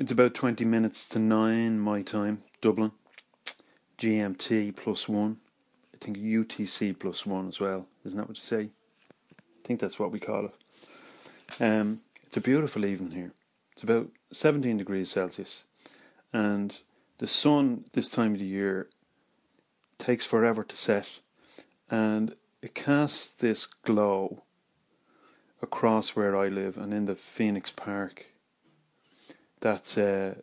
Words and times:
It's 0.00 0.10
about 0.10 0.32
20 0.32 0.64
minutes 0.64 1.06
to 1.08 1.18
9 1.18 1.78
my 1.78 2.00
time, 2.00 2.42
Dublin. 2.62 2.92
GMT 3.98 4.74
plus 4.74 5.06
1. 5.06 5.36
I 5.92 5.96
think 6.02 6.16
UTC 6.16 6.98
plus 6.98 7.26
1 7.26 7.48
as 7.48 7.60
well. 7.60 7.86
Isn't 8.06 8.16
that 8.16 8.26
what 8.26 8.38
you 8.38 8.42
say? 8.42 8.70
I 9.30 9.62
think 9.62 9.78
that's 9.78 9.98
what 9.98 10.10
we 10.10 10.18
call 10.18 10.46
it. 10.46 11.62
Um, 11.62 12.00
it's 12.26 12.38
a 12.38 12.40
beautiful 12.40 12.86
evening 12.86 13.10
here. 13.10 13.32
It's 13.72 13.82
about 13.82 14.08
17 14.32 14.78
degrees 14.78 15.10
Celsius. 15.10 15.64
And 16.32 16.78
the 17.18 17.28
sun 17.28 17.84
this 17.92 18.08
time 18.08 18.32
of 18.32 18.38
the 18.38 18.46
year 18.46 18.88
takes 19.98 20.24
forever 20.24 20.64
to 20.64 20.76
set. 20.76 21.08
And 21.90 22.36
it 22.62 22.74
casts 22.74 23.30
this 23.34 23.66
glow 23.66 24.44
across 25.60 26.16
where 26.16 26.34
I 26.34 26.48
live 26.48 26.78
and 26.78 26.94
in 26.94 27.04
the 27.04 27.16
Phoenix 27.16 27.70
Park 27.70 28.29
that's 29.60 29.96
uh, 29.98 30.34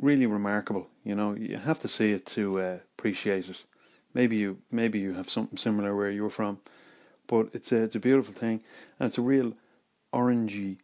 really 0.00 0.26
remarkable. 0.26 0.88
You 1.04 1.14
know, 1.14 1.34
you 1.34 1.56
have 1.56 1.80
to 1.80 1.88
see 1.88 2.12
it 2.12 2.26
to 2.26 2.60
uh, 2.60 2.78
appreciate 2.96 3.48
it. 3.48 3.64
Maybe 4.14 4.36
you 4.36 4.58
maybe 4.70 4.98
you 4.98 5.14
have 5.14 5.30
something 5.30 5.56
similar 5.56 5.96
where 5.96 6.10
you're 6.10 6.30
from, 6.30 6.58
but 7.26 7.48
it's 7.54 7.72
a 7.72 7.82
it's 7.82 7.96
a 7.96 8.00
beautiful 8.00 8.34
thing, 8.34 8.62
and 8.98 9.08
it's 9.08 9.18
a 9.18 9.22
real 9.22 9.54
orangey 10.12 10.78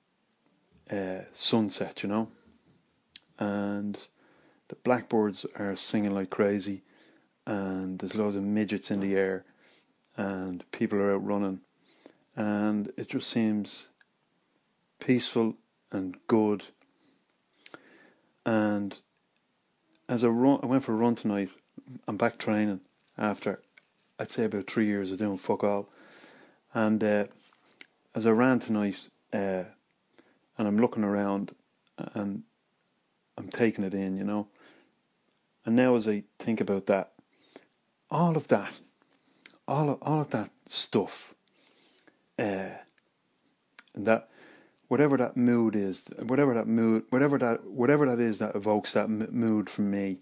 uh, 0.91 1.25
sunset. 1.33 2.03
You 2.03 2.09
know, 2.09 2.29
and 3.39 4.07
the 4.69 4.77
blackbirds 4.77 5.45
are 5.57 5.77
singing 5.77 6.15
like 6.15 6.31
crazy, 6.31 6.83
and 7.47 7.99
there's 7.99 8.17
loads 8.17 8.37
of 8.37 8.43
midgets 8.43 8.91
in 8.91 9.01
the 9.01 9.15
air, 9.15 9.45
and 10.17 10.65
people 10.73 10.99
are 10.99 11.15
out 11.15 11.27
running, 11.27 11.61
and 12.35 12.91
it 12.97 13.11
just 13.11 13.29
seems 13.29 13.89
peaceful 15.01 15.55
and 15.93 16.17
good 16.27 16.65
and 18.49 18.99
as 20.09 20.25
I 20.25 20.29
run, 20.29 20.61
I 20.63 20.67
went 20.67 20.83
for 20.83 20.93
a 20.93 20.97
run 20.97 21.15
tonight. 21.15 21.51
I'm 22.07 22.17
back 22.17 22.39
training 22.39 22.81
after 23.19 23.61
I'd 24.19 24.31
say 24.31 24.45
about 24.45 24.67
three 24.67 24.87
years 24.87 25.13
of 25.13 25.19
doing 25.19 25.37
fuck 25.37 25.65
all. 25.65 25.91
And 26.73 27.05
uh, 27.05 27.27
as 28.15 28.25
I 28.25 28.31
ran 28.31 28.59
tonight, 28.59 29.07
uh, 29.35 29.65
and 30.57 30.67
I'm 30.67 30.79
looking 30.79 31.05
around, 31.05 31.55
and 32.15 32.45
I'm 33.37 33.49
taking 33.49 33.85
it 33.85 33.93
in, 33.93 34.17
you 34.17 34.25
know. 34.25 34.49
And 35.67 35.77
now, 35.77 35.95
as 35.95 36.09
I 36.09 36.25
think 36.39 36.63
about 36.63 36.87
that, 36.87 37.13
all 38.11 38.35
of 38.35 38.49
that, 38.49 38.73
all 39.67 39.91
of, 39.91 39.99
all 40.01 40.23
of 40.23 40.31
that 40.31 40.49
stuff, 40.67 41.35
uh, 42.39 42.79
and 43.95 44.07
that 44.07 44.31
whatever 44.89 45.17
that 45.17 45.37
mood 45.37 45.77
is, 45.77 46.05
whatever 46.19 46.55
that 46.55 46.67
mood, 46.67 47.05
whatever 47.11 47.39
that 47.39 47.65
whatever 47.65 48.07
that 48.07 48.21
is 48.21 48.39
that 48.39 48.57
evokes 48.57 48.93
that 48.95 49.05
m- 49.05 49.29
mood 49.31 49.71
from 49.71 49.91
me, 49.91 50.19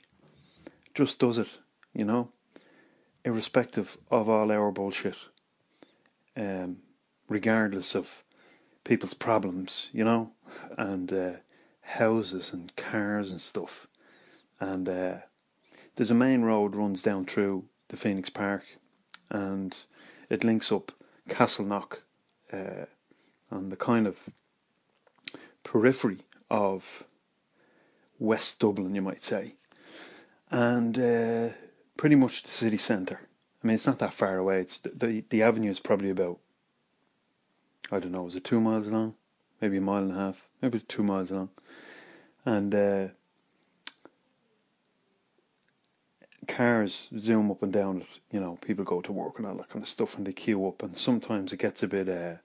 just 0.95 1.19
does 1.19 1.39
it, 1.39 1.49
you 1.95 2.05
know, 2.05 2.31
irrespective 3.25 3.97
of 4.11 4.29
all 4.29 4.53
our 4.53 4.71
bullshit, 4.71 5.17
um, 6.37 6.79
regardless 7.29 7.95
of 7.95 8.25
people's 8.85 9.15
problems, 9.15 9.89
you 9.93 10.05
know, 10.05 10.33
and 10.77 11.13
uh, 11.13 11.33
houses 11.81 12.53
and 12.53 12.75
cars 12.77 13.31
and 13.31 13.41
stuff, 13.41 13.87
and 14.61 14.89
uh, 14.89 15.17
there's 15.95 16.11
a 16.11 16.15
main 16.15 16.43
road 16.43 16.77
runs 16.77 17.03
down 17.03 17.25
through 17.25 17.65
the 17.89 17.97
Phoenix 17.97 18.29
Park, 18.29 18.65
and 19.31 19.77
it 20.29 20.45
links 20.45 20.71
up 20.71 20.93
Castleknock. 21.29 21.99
Uh, 22.53 22.87
and 23.51 23.71
the 23.71 23.77
kind 23.77 24.07
of 24.07 24.19
periphery 25.67 26.19
of 26.49 27.05
West 28.19 28.61
Dublin, 28.61 28.95
you 28.95 29.03
might 29.03 29.25
say, 29.25 29.55
and 30.51 30.97
uh, 30.99 31.49
pretty 31.97 32.15
much 32.15 32.45
the 32.45 32.51
city 32.51 32.79
centre. 32.79 33.21
I 33.63 33.67
mean, 33.67 33.75
it's 33.75 33.87
not 33.87 33.99
that 33.99 34.15
far 34.15 34.39
away. 34.39 34.61
It's 34.61 34.79
the, 34.79 34.91
the, 34.91 35.25
the 35.29 35.43
avenue 35.43 35.71
is 35.71 35.81
probably 35.81 36.11
about 36.11 36.39
I 37.91 38.01
don't 38.01 38.13
know, 38.13 38.27
is 38.27 38.35
it 38.35 38.45
two 38.45 38.61
miles 38.61 38.89
long? 38.89 39.15
Maybe 39.61 39.77
a 39.77 39.81
mile 39.81 40.03
and 40.03 40.13
a 40.13 40.17
half, 40.17 40.49
maybe 40.61 40.81
two 40.81 41.03
miles 41.03 41.31
long, 41.31 41.51
and 42.45 42.75
uh, 42.75 43.09
cars 46.49 47.09
zoom 47.19 47.51
up 47.51 47.63
and 47.63 47.73
down. 47.73 48.05
You 48.33 48.41
know, 48.41 48.59
people 48.61 48.85
go 48.85 49.01
to 49.01 49.13
work 49.13 49.39
and 49.39 49.47
all 49.47 49.55
that 49.57 49.71
kind 49.71 49.83
of 49.83 49.89
stuff, 49.89 50.17
and 50.17 50.27
they 50.27 50.33
queue 50.33 50.67
up, 50.67 50.83
and 50.83 50.97
sometimes 50.97 51.53
it 51.53 51.59
gets 51.59 51.83
a 51.83 51.89
bit 51.89 52.09
uh, 52.09 52.37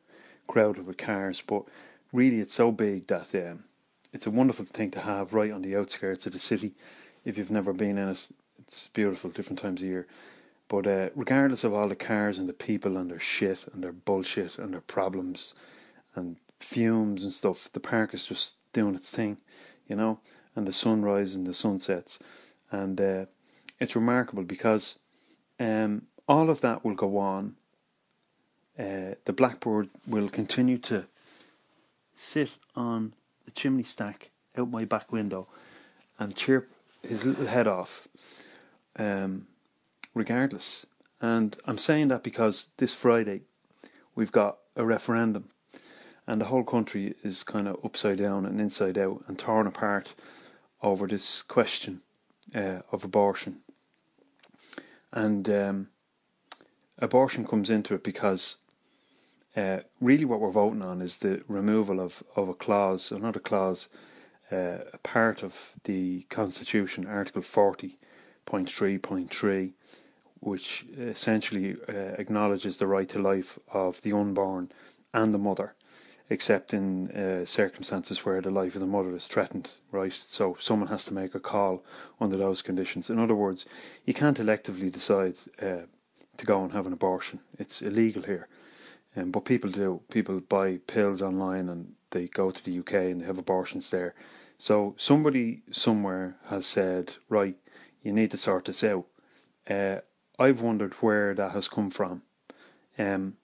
crowded 0.48 0.86
with 0.86 0.98
cars, 0.98 1.42
but 1.46 1.64
really 2.12 2.40
it's 2.40 2.54
so 2.54 2.72
big 2.72 3.08
that 3.08 3.34
um, 3.36 3.64
it's 4.14 4.28
a 4.28 4.32
wonderful 4.32 4.66
thing 4.66 4.92
to 4.92 5.02
have 5.02 5.34
right 5.34 5.52
on 5.52 5.62
the 5.62 5.76
outskirts 5.76 6.26
of 6.26 6.34
the 6.34 6.40
city. 6.40 6.74
If 7.24 7.38
you've 7.38 7.52
never 7.52 7.74
been 7.74 7.98
in 7.98 8.10
it, 8.10 8.26
it's 8.60 8.88
beautiful 8.88 9.30
different 9.30 9.60
times 9.60 9.82
of 9.82 9.88
year. 9.88 10.08
But 10.68 10.88
uh, 10.88 11.10
regardless 11.16 11.64
of 11.64 11.74
all 11.74 11.90
the 11.90 11.96
cars 11.96 12.38
and 12.38 12.48
the 12.48 12.54
people 12.54 12.98
and 12.98 13.12
their 13.12 13.20
shit 13.20 13.66
and 13.74 13.84
their 13.84 13.92
bullshit 13.92 14.58
and 14.58 14.74
their 14.74 14.82
problems 14.82 15.54
and 16.16 16.38
fumes 16.60 17.24
and 17.24 17.34
stuff, 17.34 17.70
the 17.74 17.80
park 17.80 18.14
is 18.14 18.26
just 18.26 18.56
doing 18.74 18.96
its 18.96 19.10
thing, 19.10 19.38
you 19.88 19.96
know. 19.96 20.20
And 20.56 20.68
the 20.68 20.74
sunrise 20.74 21.34
and 21.36 21.48
the 21.48 21.54
sunsets, 21.54 22.20
and 22.72 23.00
uh, 23.00 23.26
it's 23.80 23.96
remarkable 23.96 24.44
because 24.44 25.00
um, 25.62 26.04
all 26.28 26.50
of 26.50 26.60
that 26.60 26.84
will 26.84 26.96
go 26.96 27.18
on. 27.18 27.56
Uh, 28.78 29.16
the 29.26 29.34
blackbird 29.34 29.90
will 30.08 30.28
continue 30.28 30.78
to 30.78 31.06
sit 32.22 32.52
on 32.76 33.14
the 33.46 33.52
chimney 33.52 33.84
stack 33.84 34.30
out 34.56 34.70
my 34.70 34.86
back 34.86 35.12
window 35.12 35.48
and 36.20 36.36
chirp 36.36 36.70
his 37.02 37.26
little 37.26 37.48
head 37.48 37.68
off, 37.68 38.08
um, 38.98 39.48
regardless. 40.14 40.86
And 41.20 41.58
I'm 41.66 41.80
saying 41.80 42.10
that 42.10 42.24
because 42.24 42.70
this 42.78 42.94
Friday 42.94 43.42
we've 44.14 44.32
got 44.32 44.60
a 44.76 44.86
referendum, 44.86 45.50
and 46.28 46.40
the 46.40 46.46
whole 46.46 46.64
country 46.64 47.16
is 47.24 47.44
kind 47.44 47.68
of 47.68 47.84
upside 47.84 48.20
down 48.20 48.46
and 48.46 48.62
inside 48.62 48.98
out 49.00 49.24
and 49.28 49.40
torn 49.40 49.66
apart 49.66 50.14
over 50.84 51.08
this 51.08 51.42
question 51.42 52.02
uh, 52.54 52.82
of 52.92 53.04
abortion. 53.04 53.62
And 55.12 55.50
um, 55.50 55.88
abortion 57.00 57.48
comes 57.48 57.70
into 57.70 57.96
it 57.96 58.04
because 58.04 58.58
uh, 59.56 59.80
really, 60.00 60.26
what 60.26 60.40
we're 60.40 60.52
voting 60.52 60.82
on 60.82 61.02
is 61.02 61.18
the 61.18 61.44
removal 61.48 62.00
of, 62.00 62.24
of 62.36 62.48
a 62.48 62.54
clause, 62.54 63.12
another 63.12 63.40
clause, 63.40 63.90
uh, 64.52 64.78
a 64.94 64.98
part 65.00 65.42
of 65.44 65.72
the 65.84 66.22
Constitution, 66.30 67.06
Article 67.06 67.42
40.3.3, 67.42 69.74
which 70.40 70.86
essentially 70.98 71.76
uh, 71.90 72.14
acknowledges 72.18 72.78
the 72.78 72.88
right 72.88 73.10
to 73.10 73.20
life 73.20 73.60
of 73.72 74.02
the 74.02 74.14
unborn 74.14 74.72
and 75.14 75.34
the 75.34 75.38
mother, 75.38 75.76
except 76.30 76.74
in 76.74 77.12
uh, 77.12 77.46
circumstances 77.46 78.24
where 78.26 78.40
the 78.42 78.50
life 78.50 78.76
of 78.76 78.82
the 78.82 78.88
mother 78.88 79.14
is 79.16 79.26
threatened, 79.26 79.74
right? 79.92 80.14
So 80.14 80.56
someone 80.62 80.88
has 80.88 81.04
to 81.06 81.14
make 81.14 81.36
a 81.36 81.42
call 81.42 81.84
under 82.22 82.38
those 82.38 82.62
conditions. 82.62 83.10
In 83.10 83.20
other 83.20 83.36
words, 83.36 83.66
you 84.06 84.14
can't 84.14 84.38
electively 84.38 84.90
decide 84.90 85.36
uh, 85.62 85.80
to 86.38 86.46
go 86.46 86.64
and 86.64 86.72
have 86.72 86.88
an 86.88 86.94
abortion, 86.94 87.42
it's 87.60 87.82
illegal 87.82 88.24
here. 88.24 88.48
Um, 89.16 89.32
but 89.32 89.46
people 89.46 89.70
do. 89.70 90.02
People 90.10 90.40
buy 90.40 90.78
pills 90.88 91.22
online 91.22 91.70
and 91.70 91.94
they 92.12 92.28
go 92.28 92.52
to 92.52 92.64
the 92.64 92.80
UK 92.80 92.94
and 92.94 93.22
they 93.22 93.26
have 93.26 93.38
abortions 93.38 93.90
there. 93.90 94.16
So 94.58 94.96
somebody 94.98 95.64
somewhere 95.72 96.38
has 96.48 96.66
said, 96.66 97.14
right, 97.30 97.56
you 98.04 98.14
need 98.14 98.32
to 98.32 98.38
sort 98.38 98.66
this 98.66 98.84
out. 98.84 99.06
Uh, 99.70 99.98
I've 100.40 100.62
wondered 100.62 100.94
where 100.96 101.34
that 101.34 101.52
has 101.52 101.68
come 101.68 101.90
from. 101.90 102.24
Um, 102.98 103.38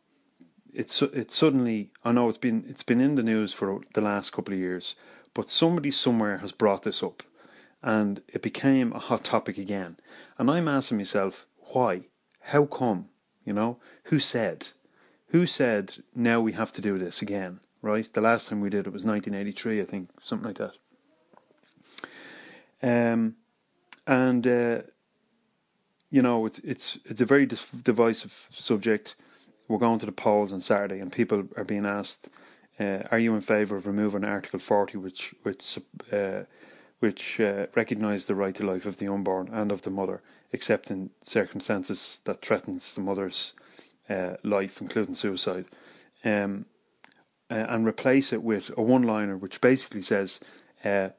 it's 0.73 1.01
it's 1.01 1.35
suddenly 1.35 1.91
I 2.03 2.11
know 2.11 2.29
it's 2.29 2.37
been 2.37 2.65
it's 2.67 2.83
been 2.83 3.01
in 3.01 3.15
the 3.15 3.23
news 3.23 3.53
for 3.53 3.81
the 3.93 4.01
last 4.01 4.31
couple 4.31 4.53
of 4.53 4.59
years, 4.59 4.95
but 5.33 5.49
somebody 5.49 5.91
somewhere 5.91 6.37
has 6.37 6.51
brought 6.51 6.83
this 6.83 7.01
up, 7.01 7.23
and 7.81 8.21
it 8.27 8.41
became 8.41 8.93
a 8.93 8.99
hot 8.99 9.23
topic 9.23 9.57
again. 9.57 9.97
And 10.37 10.51
I'm 10.51 10.67
asking 10.67 10.97
myself, 10.97 11.47
why? 11.71 12.01
How 12.41 12.65
come? 12.65 13.09
You 13.43 13.53
know, 13.53 13.79
who 14.05 14.19
said? 14.19 14.69
Who 15.27 15.45
said 15.45 15.95
now 16.15 16.39
we 16.39 16.53
have 16.53 16.71
to 16.73 16.81
do 16.81 16.97
this 16.97 17.21
again? 17.21 17.59
Right, 17.81 18.11
the 18.11 18.21
last 18.21 18.47
time 18.47 18.59
we 18.59 18.69
did 18.69 18.87
it 18.87 18.93
was 18.93 19.05
1983, 19.05 19.81
I 19.81 19.85
think, 19.85 20.09
something 20.21 20.47
like 20.47 20.57
that. 20.57 20.73
Um, 22.81 23.35
and 24.05 24.47
uh, 24.47 24.81
you 26.09 26.21
know, 26.21 26.45
it's 26.45 26.59
it's 26.59 26.97
it's 27.05 27.21
a 27.21 27.25
very 27.25 27.45
divisive 27.45 28.47
subject. 28.49 29.15
We're 29.67 29.77
going 29.77 29.99
to 29.99 30.05
the 30.05 30.11
polls 30.11 30.51
on 30.51 30.61
Saturday, 30.61 30.99
and 30.99 31.11
people 31.11 31.43
are 31.57 31.63
being 31.63 31.85
asked, 31.85 32.29
uh, 32.79 33.03
"Are 33.11 33.19
you 33.19 33.35
in 33.35 33.41
favour 33.41 33.75
of 33.75 33.85
removing 33.85 34.23
Article 34.23 34.59
40, 34.59 34.97
which 34.97 35.35
which 35.43 35.77
uh, 36.11 36.43
which 36.99 37.39
uh, 37.39 37.67
recognise 37.75 38.25
the 38.25 38.35
right 38.35 38.55
to 38.55 38.65
life 38.65 38.85
of 38.85 38.97
the 38.97 39.07
unborn 39.07 39.49
and 39.51 39.71
of 39.71 39.81
the 39.83 39.91
mother, 39.91 40.21
except 40.51 40.89
in 40.89 41.11
circumstances 41.21 42.19
that 42.23 42.41
threatens 42.41 42.93
the 42.93 43.01
mother's 43.01 43.53
uh, 44.09 44.35
life, 44.43 44.81
including 44.81 45.15
suicide, 45.15 45.65
um, 46.23 46.65
and 47.49 47.87
replace 47.87 48.33
it 48.33 48.43
with 48.43 48.71
a 48.77 48.81
one 48.81 49.03
liner 49.03 49.37
which 49.37 49.61
basically 49.61 50.01
says, 50.01 50.39
uh, 50.83 51.09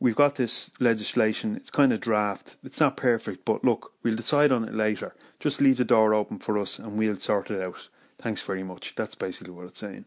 we've 0.00 0.16
got 0.16 0.34
this 0.34 0.70
legislation. 0.80 1.56
It's 1.56 1.70
kind 1.70 1.92
of 1.92 2.00
draft. 2.00 2.56
It's 2.64 2.80
not 2.80 2.96
perfect, 2.96 3.44
but 3.44 3.64
look, 3.64 3.92
we'll 4.02 4.16
decide 4.16 4.50
on 4.50 4.64
it 4.64 4.74
later. 4.74 5.14
Just 5.38 5.60
leave 5.60 5.76
the 5.76 5.84
door 5.84 6.14
open 6.14 6.38
for 6.38 6.58
us, 6.58 6.78
and 6.78 6.96
we'll 6.96 7.18
sort 7.18 7.50
it 7.50 7.62
out. 7.62 7.88
Thanks 8.18 8.42
very 8.42 8.62
much. 8.62 8.94
That's 8.94 9.14
basically 9.14 9.52
what 9.52 9.66
it's 9.66 9.78
saying. 9.78 10.04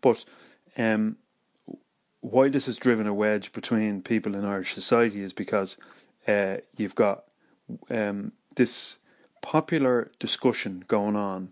But 0.00 0.24
um, 0.76 1.16
why 2.20 2.48
this 2.48 2.66
has 2.66 2.76
driven 2.76 3.06
a 3.06 3.14
wedge 3.14 3.52
between 3.52 4.02
people 4.02 4.34
in 4.34 4.44
Irish 4.44 4.74
society 4.74 5.22
is 5.22 5.32
because 5.32 5.76
uh, 6.26 6.58
you've 6.76 6.94
got 6.94 7.24
um, 7.90 8.32
this 8.56 8.98
popular 9.48 10.10
discussion 10.18 10.84
going 10.88 11.16
on, 11.16 11.48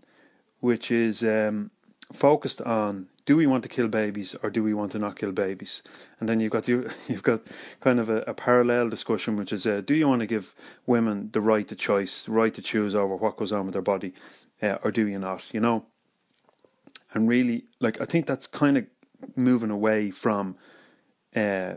which 0.59 0.91
is 0.91 1.23
um, 1.23 1.71
focused 2.13 2.61
on 2.61 3.07
do 3.25 3.35
we 3.35 3.47
want 3.47 3.63
to 3.63 3.69
kill 3.69 3.87
babies 3.87 4.35
or 4.43 4.51
do 4.51 4.61
we 4.61 4.71
want 4.71 4.91
to 4.91 4.99
not 4.99 5.17
kill 5.17 5.31
babies? 5.31 5.81
And 6.19 6.29
then 6.29 6.39
you've 6.39 6.51
got 6.51 6.65
the, 6.65 6.93
you've 7.07 7.23
got 7.23 7.41
kind 7.81 7.99
of 7.99 8.07
a, 8.07 8.17
a 8.27 8.35
parallel 8.35 8.89
discussion, 8.89 9.35
which 9.35 9.51
is 9.51 9.65
uh, 9.65 9.81
do 9.83 9.95
you 9.95 10.07
want 10.07 10.19
to 10.19 10.27
give 10.27 10.53
women 10.85 11.31
the 11.33 11.41
right 11.41 11.67
to 11.69 11.75
choice, 11.75 12.21
the 12.21 12.33
right 12.33 12.53
to 12.53 12.61
choose 12.61 12.93
over 12.93 13.15
what 13.15 13.35
goes 13.35 13.51
on 13.51 13.65
with 13.65 13.73
their 13.73 13.81
body, 13.81 14.13
uh, 14.61 14.77
or 14.83 14.91
do 14.91 15.07
you 15.07 15.17
not? 15.17 15.43
You 15.51 15.61
know, 15.61 15.85
and 17.15 17.27
really, 17.27 17.63
like 17.79 17.99
I 17.99 18.05
think 18.05 18.27
that's 18.27 18.45
kind 18.45 18.77
of 18.77 18.85
moving 19.35 19.71
away 19.71 20.11
from 20.11 20.55
uh, 21.35 21.73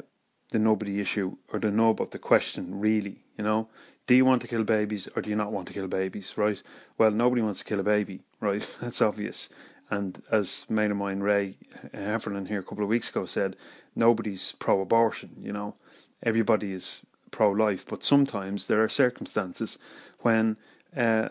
the 0.50 0.58
nobody 0.58 1.00
issue 1.00 1.38
or 1.50 1.58
the 1.58 1.70
no 1.70 1.94
but 1.94 2.10
the 2.10 2.18
question. 2.18 2.78
Really, 2.78 3.24
you 3.38 3.44
know, 3.44 3.68
do 4.10 4.16
you 4.16 4.24
want 4.24 4.42
to 4.42 4.48
kill 4.48 4.64
babies 4.64 5.08
or 5.14 5.22
do 5.22 5.30
you 5.30 5.36
not 5.36 5.52
want 5.52 5.68
to 5.68 5.72
kill 5.72 5.86
babies? 5.86 6.32
Right? 6.36 6.60
Well, 6.98 7.12
nobody 7.12 7.42
wants 7.42 7.60
to 7.60 7.64
kill 7.64 7.78
a 7.78 7.84
baby, 7.84 8.22
right? 8.40 8.68
That's 8.80 9.00
obvious. 9.00 9.48
And 9.88 10.20
as 10.32 10.66
mate 10.68 10.90
of 10.90 10.96
mine, 10.96 11.20
Ray 11.20 11.58
Heffernan, 11.94 12.46
here 12.46 12.58
a 12.58 12.64
couple 12.64 12.82
of 12.82 12.90
weeks 12.90 13.08
ago 13.08 13.24
said, 13.24 13.54
nobody's 13.94 14.50
pro 14.50 14.80
abortion, 14.80 15.36
you 15.40 15.52
know. 15.52 15.76
Everybody 16.24 16.72
is 16.72 17.06
pro 17.30 17.52
life, 17.52 17.86
but 17.86 18.02
sometimes 18.02 18.66
there 18.66 18.82
are 18.82 18.88
circumstances 18.88 19.78
when 20.22 20.56
uh, 20.96 21.28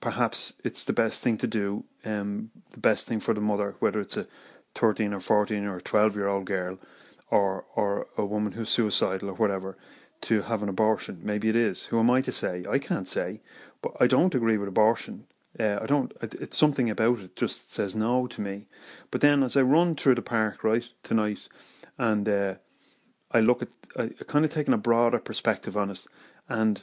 perhaps 0.00 0.54
it's 0.64 0.82
the 0.82 0.92
best 0.92 1.22
thing 1.22 1.38
to 1.38 1.46
do, 1.46 1.84
um, 2.04 2.50
the 2.72 2.80
best 2.80 3.06
thing 3.06 3.20
for 3.20 3.32
the 3.32 3.40
mother, 3.40 3.76
whether 3.78 4.00
it's 4.00 4.16
a 4.16 4.26
13 4.74 5.14
or 5.14 5.20
14 5.20 5.64
or 5.66 5.80
12 5.80 6.16
year 6.16 6.26
old 6.26 6.46
girl 6.46 6.80
or, 7.30 7.64
or 7.76 8.08
a 8.16 8.24
woman 8.24 8.54
who's 8.54 8.70
suicidal 8.70 9.30
or 9.30 9.34
whatever, 9.34 9.78
to 10.22 10.42
have 10.42 10.62
an 10.62 10.68
abortion. 10.68 11.20
Maybe 11.22 11.48
it 11.48 11.56
is. 11.56 11.84
Who 11.84 11.98
am 11.98 12.10
I 12.10 12.20
to 12.22 12.32
say? 12.32 12.64
I 12.68 12.78
can't 12.78 13.08
say. 13.08 13.40
But 13.82 13.92
I 14.00 14.06
don't 14.06 14.34
agree 14.34 14.58
with 14.58 14.68
abortion. 14.68 15.26
Uh, 15.58 15.78
I 15.82 15.86
don't. 15.86 16.12
It's 16.22 16.56
something 16.56 16.88
about 16.90 17.18
it 17.18 17.34
just 17.34 17.72
says 17.72 17.96
no 17.96 18.26
to 18.28 18.40
me. 18.40 18.66
But 19.10 19.20
then, 19.20 19.42
as 19.42 19.56
I 19.56 19.62
run 19.62 19.96
through 19.96 20.14
the 20.14 20.22
park 20.22 20.62
right 20.62 20.88
tonight, 21.02 21.48
and 21.98 22.28
uh, 22.28 22.54
I 23.32 23.40
look 23.40 23.62
at, 23.62 23.68
I, 23.96 24.02
I 24.20 24.24
kind 24.26 24.44
of 24.44 24.52
taking 24.52 24.74
a 24.74 24.78
broader 24.78 25.18
perspective 25.18 25.76
on 25.76 25.90
it, 25.90 26.00
and 26.48 26.82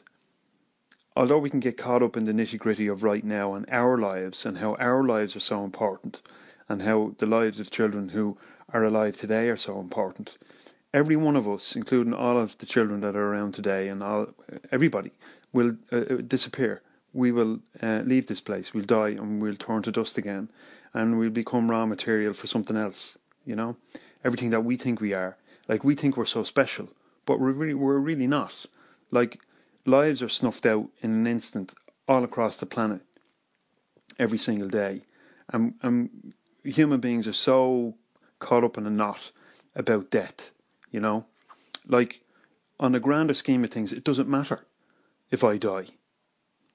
although 1.16 1.38
we 1.38 1.50
can 1.50 1.62
get 1.62 1.78
caught 1.78 2.04
up 2.04 2.18
in 2.18 2.26
the 2.26 2.34
nitty 2.34 2.60
gritty 2.60 2.88
of 2.88 3.04
right 3.04 3.24
now 3.24 3.54
and 3.54 3.66
our 3.70 3.98
lives 3.98 4.46
and 4.46 4.58
how 4.58 4.76
our 4.76 5.04
lives 5.04 5.36
are 5.36 5.42
so 5.42 5.64
important, 5.64 6.22
and 6.68 6.82
how 6.82 7.16
the 7.20 7.26
lives 7.26 7.60
of 7.62 7.72
children 7.72 8.10
who 8.10 8.38
are 8.74 8.84
alive 8.84 9.18
today 9.18 9.48
are 9.48 9.58
so 9.58 9.80
important, 9.80 10.38
every 11.00 11.16
one 11.16 11.36
of 11.36 11.48
us, 11.48 11.76
including 11.76 12.14
all 12.14 12.38
of 12.38 12.58
the 12.58 12.66
children 12.66 13.02
that 13.02 13.16
are 13.16 13.28
around 13.32 13.54
today 13.54 13.84
and 13.92 14.04
all 14.04 14.28
everybody, 14.72 15.12
will 15.54 15.72
uh, 15.92 15.98
uh 15.98 16.16
disappear 16.36 16.82
we 17.18 17.32
will 17.32 17.60
uh, 17.82 18.02
leave 18.06 18.28
this 18.28 18.42
place, 18.42 18.74
we'll 18.74 18.84
die, 18.84 19.10
and 19.10 19.42
we'll 19.42 19.56
turn 19.56 19.82
to 19.82 19.92
dust 19.92 20.18
again, 20.20 20.50
and 20.94 21.18
we'll 21.18 21.32
become 21.32 21.72
raw 21.72 21.86
material 21.86 22.34
for 22.34 22.46
something 22.46 22.78
else. 22.78 23.18
You 23.44 23.56
know, 23.56 23.78
everything 24.24 24.52
that 24.52 24.64
we 24.64 24.78
think 24.78 25.02
we 25.02 25.14
are, 25.14 25.38
like 25.68 25.84
we 25.84 25.96
think 25.96 26.16
we're 26.16 26.26
so 26.26 26.44
special, 26.44 26.90
but 27.26 27.40
we're 27.40 27.52
really 27.52 27.74
we're 27.74 27.98
really 27.98 28.28
not. 28.28 28.66
Like 29.10 29.40
lives 29.86 30.22
are 30.22 30.30
snuffed 30.30 30.66
out 30.66 30.90
in 31.02 31.12
an 31.12 31.28
instant 31.28 31.74
all 32.08 32.24
across 32.24 32.58
the 32.58 32.66
planet 32.66 33.02
every 34.20 34.38
single 34.38 34.68
day, 34.68 35.02
and 35.50 35.74
and 35.82 36.34
human 36.64 37.00
beings 37.00 37.28
are 37.28 37.34
so 37.34 37.96
caught 38.40 38.64
up 38.64 38.78
in 38.78 38.86
a 38.86 38.92
knot 38.92 39.32
about 39.76 40.12
death. 40.12 40.52
You 40.92 41.00
know, 41.00 41.26
like 41.88 42.22
on 42.80 42.96
a 42.96 43.00
grander 43.00 43.34
scheme 43.34 43.64
of 43.64 43.72
things, 43.72 43.92
it 43.92 44.04
doesn't 44.04 44.30
matter 44.30 44.66
if 45.32 45.44
I 45.44 45.58
die 45.58 45.88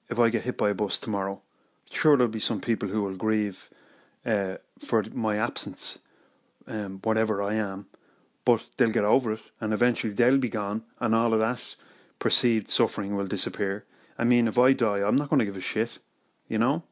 if 0.09 0.19
I 0.19 0.29
get 0.29 0.43
hit 0.43 0.57
by 0.57 0.69
a 0.69 0.75
bus 0.75 0.99
tomorrow, 0.99 1.41
sure 1.91 2.17
there'll 2.17 2.31
be 2.31 2.39
some 2.39 2.61
people 2.61 2.89
who 2.89 3.03
will 3.03 3.15
grieve 3.15 3.69
uh, 4.25 4.55
for 4.79 5.03
my 5.13 5.37
absence, 5.37 5.99
um, 6.67 6.99
whatever 7.03 7.41
I 7.41 7.55
am, 7.55 7.87
but 8.45 8.65
they'll 8.77 8.91
get 8.91 9.03
over 9.03 9.33
it, 9.33 9.41
and 9.59 9.73
eventually 9.73 10.13
they'll 10.13 10.37
be 10.37 10.49
gone, 10.49 10.83
and 10.99 11.15
all 11.15 11.33
of 11.33 11.39
that 11.39 11.75
perceived 12.19 12.69
suffering 12.69 13.15
will 13.15 13.27
disappear. 13.27 13.85
I 14.17 14.23
mean, 14.23 14.47
if 14.47 14.57
I 14.57 14.73
die, 14.73 14.99
I'm 14.99 15.15
not 15.15 15.29
going 15.29 15.39
to 15.39 15.45
give 15.45 15.57
a 15.57 15.61
shit, 15.61 15.97
you 16.47 16.57
know. 16.57 16.83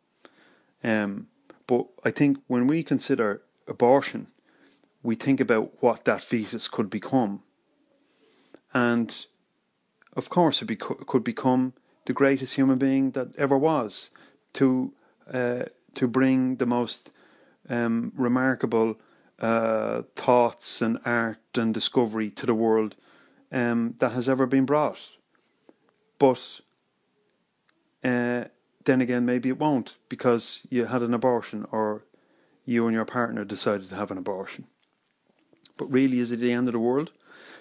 Um, 0.84 1.28
but 1.68 1.88
I 2.04 2.12
think 2.12 2.40
when 2.48 2.68
we 2.68 2.84
consider 2.84 3.42
abortion, 3.68 4.28
we 5.04 5.16
think 5.16 5.40
about 5.40 5.82
what 5.82 6.06
that 6.06 6.22
fetus 6.22 6.68
could 6.68 6.90
become, 6.90 7.42
and 8.74 9.26
of 10.14 10.30
course, 10.30 10.62
it 10.62 10.66
bec- 10.66 11.08
could 11.08 11.24
become 11.24 11.74
the 12.06 12.14
greatest 12.14 12.56
human 12.56 12.78
being 12.78 13.12
that 13.12 13.36
ever 13.38 13.58
was, 13.58 14.12
to 14.54 14.94
uh, 15.32 15.64
to 15.96 16.08
bring 16.08 16.58
the 16.58 16.66
most 16.66 17.12
um, 17.70 18.12
remarkable 18.16 19.00
uh, 19.40 20.04
thoughts 20.16 20.82
and 20.82 21.00
art 21.06 21.40
and 21.56 21.74
discovery 21.74 22.30
to 22.30 22.46
the 22.46 22.54
world 22.54 22.96
um, 23.52 23.96
that 24.00 24.12
has 24.12 24.30
ever 24.30 24.46
been 24.46 24.66
brought. 24.66 25.10
But 26.20 26.62
uh, 28.04 28.46
then 28.86 29.02
again, 29.02 29.26
maybe 29.26 29.50
it 29.50 29.60
won't 29.60 29.98
because 30.10 30.66
you 30.70 30.86
had 30.86 31.02
an 31.02 31.14
abortion 31.14 31.66
or 31.72 32.04
you 32.66 32.86
and 32.88 32.94
your 32.94 33.06
partner 33.06 33.44
decided 33.44 33.90
to 33.90 33.96
have 33.96 34.12
an 34.12 34.18
abortion. 34.18 34.66
But 35.82 35.92
really, 35.92 36.20
is 36.20 36.32
it 36.32 36.40
the 36.40 36.52
end 36.54 36.68
of 36.68 36.74
the 36.74 36.80
world? 36.80 37.10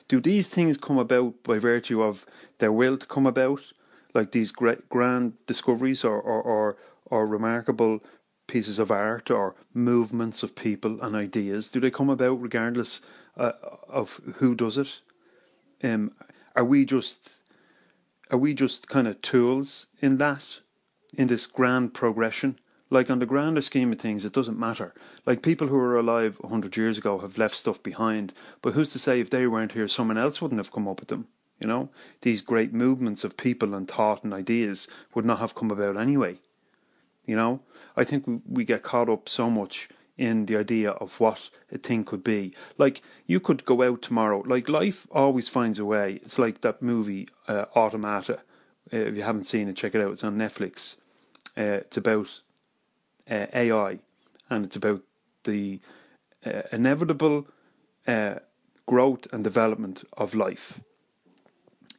Do 0.06 0.20
these 0.20 0.50
things 0.50 0.76
come 0.76 0.99
about 0.99 1.43
by 1.43 1.58
virtue 1.58 2.02
of 2.02 2.26
their 2.58 2.70
will 2.70 2.99
to 2.99 3.06
come 3.06 3.26
about, 3.26 3.72
like 4.12 4.32
these 4.32 4.52
great 4.52 4.90
grand 4.90 5.38
discoveries 5.46 6.05
or, 6.05 6.20
or, 6.20 6.43
or, 6.43 6.76
or 7.06 7.26
remarkable 7.26 8.05
pieces 8.46 8.78
of 8.78 8.90
art 8.90 9.31
or 9.31 9.55
movements 9.72 10.43
of 10.43 10.55
people 10.55 11.00
and 11.00 11.17
ideas? 11.17 11.70
Do 11.70 11.81
they 11.81 11.90
come 11.90 12.11
about 12.11 12.43
regardless 12.43 13.00
uh, 13.38 13.52
of 13.88 14.20
who 14.34 14.55
does 14.55 14.76
it? 14.76 15.00
Um, 15.82 16.12
are 16.54 16.64
we 16.64 16.85
just 16.85 17.40
are 18.30 18.37
we 18.37 18.52
just 18.52 18.87
kind 18.87 19.09
of 19.09 19.23
tools 19.23 19.87
in 20.02 20.18
that 20.18 20.61
in 21.14 21.28
this 21.28 21.47
grand 21.47 21.95
progression? 21.95 22.59
Like 22.90 23.09
on 23.09 23.20
the 23.20 23.26
grander 23.26 23.62
scheme 23.62 23.92
of 23.92 24.00
things, 24.00 24.25
it 24.25 24.32
doesn't 24.32 24.59
matter. 24.59 24.92
Like 25.25 25.42
people 25.42 25.68
who 25.68 25.76
were 25.76 25.99
alive 25.99 26.40
a 26.42 26.49
hundred 26.49 26.76
years 26.76 26.99
ago 26.99 27.18
have 27.18 27.38
left 27.38 27.56
stuff 27.56 27.80
behind, 27.82 28.32
but 28.62 28.75
who's 28.75 28.90
to 28.92 28.99
say 28.99 29.20
if 29.20 29.30
they 29.30 29.47
weren't 29.47 29.73
here, 29.73 29.87
someone 29.87 30.18
else 30.18 30.42
wouldn't 30.42 30.59
have 30.59 30.73
come 30.73 30.88
up 30.88 30.99
with 30.99 31.09
them? 31.09 31.28
You 31.61 31.68
know, 31.68 31.90
these 32.23 32.42
great 32.42 32.73
movements 32.73 33.23
of 33.23 33.37
people 33.37 33.75
and 33.75 33.87
thought 33.87 34.25
and 34.25 34.35
ideas 34.35 34.88
would 35.14 35.25
not 35.25 35.38
have 35.38 35.54
come 35.54 35.70
about 35.70 35.97
anyway. 35.97 36.38
You 37.26 37.37
know, 37.37 37.61
I 37.97 38.04
think 38.04 38.26
we, 38.26 38.40
we 38.49 38.64
get 38.64 38.82
caught 38.82 39.09
up 39.09 39.28
so 39.28 39.50
much 39.50 39.88
in 40.16 40.47
the 40.47 40.56
idea 40.56 40.90
of 40.90 41.20
what 41.20 41.49
a 41.70 41.78
thing 41.78 42.04
could 42.04 42.25
be. 42.25 42.54
Like 42.76 43.02
you 43.26 43.40
could 43.40 43.64
go 43.64 43.82
out 43.82 44.02
tomorrow. 44.02 44.42
Like 44.44 44.68
life 44.68 45.06
always 45.12 45.49
finds 45.49 45.78
a 45.78 45.85
way. 45.85 46.20
It's 46.23 46.38
like 46.38 46.62
that 46.62 46.82
movie 46.82 47.28
uh, 47.47 47.66
Automata. 47.76 48.40
Uh, 48.92 48.97
if 48.97 49.16
you 49.16 49.23
haven't 49.23 49.44
seen 49.44 49.68
it, 49.68 49.76
check 49.76 49.94
it 49.94 50.00
out. 50.00 50.12
It's 50.12 50.25
on 50.25 50.37
Netflix. 50.37 50.97
Uh, 51.56 51.85
it's 51.85 51.97
about 51.97 52.42
uh, 53.30 53.46
AI, 53.52 53.99
and 54.49 54.64
it's 54.64 54.76
about 54.76 55.02
the 55.44 55.80
uh, 56.44 56.62
inevitable 56.72 57.46
uh, 58.06 58.37
growth 58.87 59.26
and 59.32 59.44
development 59.44 60.04
of 60.16 60.34
life 60.34 60.80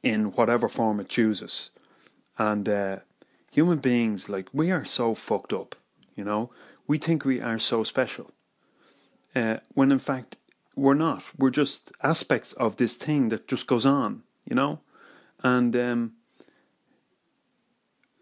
in 0.03 0.31
whatever 0.33 0.67
form 0.67 0.99
it 0.99 1.09
chooses. 1.09 1.69
And 2.37 2.67
uh, 2.67 2.97
human 3.51 3.77
beings, 3.79 4.29
like, 4.29 4.49
we 4.51 4.71
are 4.71 4.85
so 4.85 5.13
fucked 5.13 5.53
up, 5.53 5.75
you 6.15 6.23
know? 6.23 6.49
We 6.87 6.97
think 6.97 7.23
we 7.23 7.39
are 7.39 7.59
so 7.59 7.83
special. 7.83 8.31
Uh, 9.35 9.57
when 9.73 9.91
in 9.91 9.99
fact, 9.99 10.37
we're 10.75 10.93
not. 10.93 11.23
We're 11.37 11.51
just 11.51 11.91
aspects 12.01 12.53
of 12.53 12.75
this 12.75 12.95
thing 12.95 13.29
that 13.29 13.47
just 13.47 13.67
goes 13.67 13.85
on, 13.85 14.23
you 14.45 14.55
know? 14.55 14.79
And 15.43 15.75
um, 15.75 16.13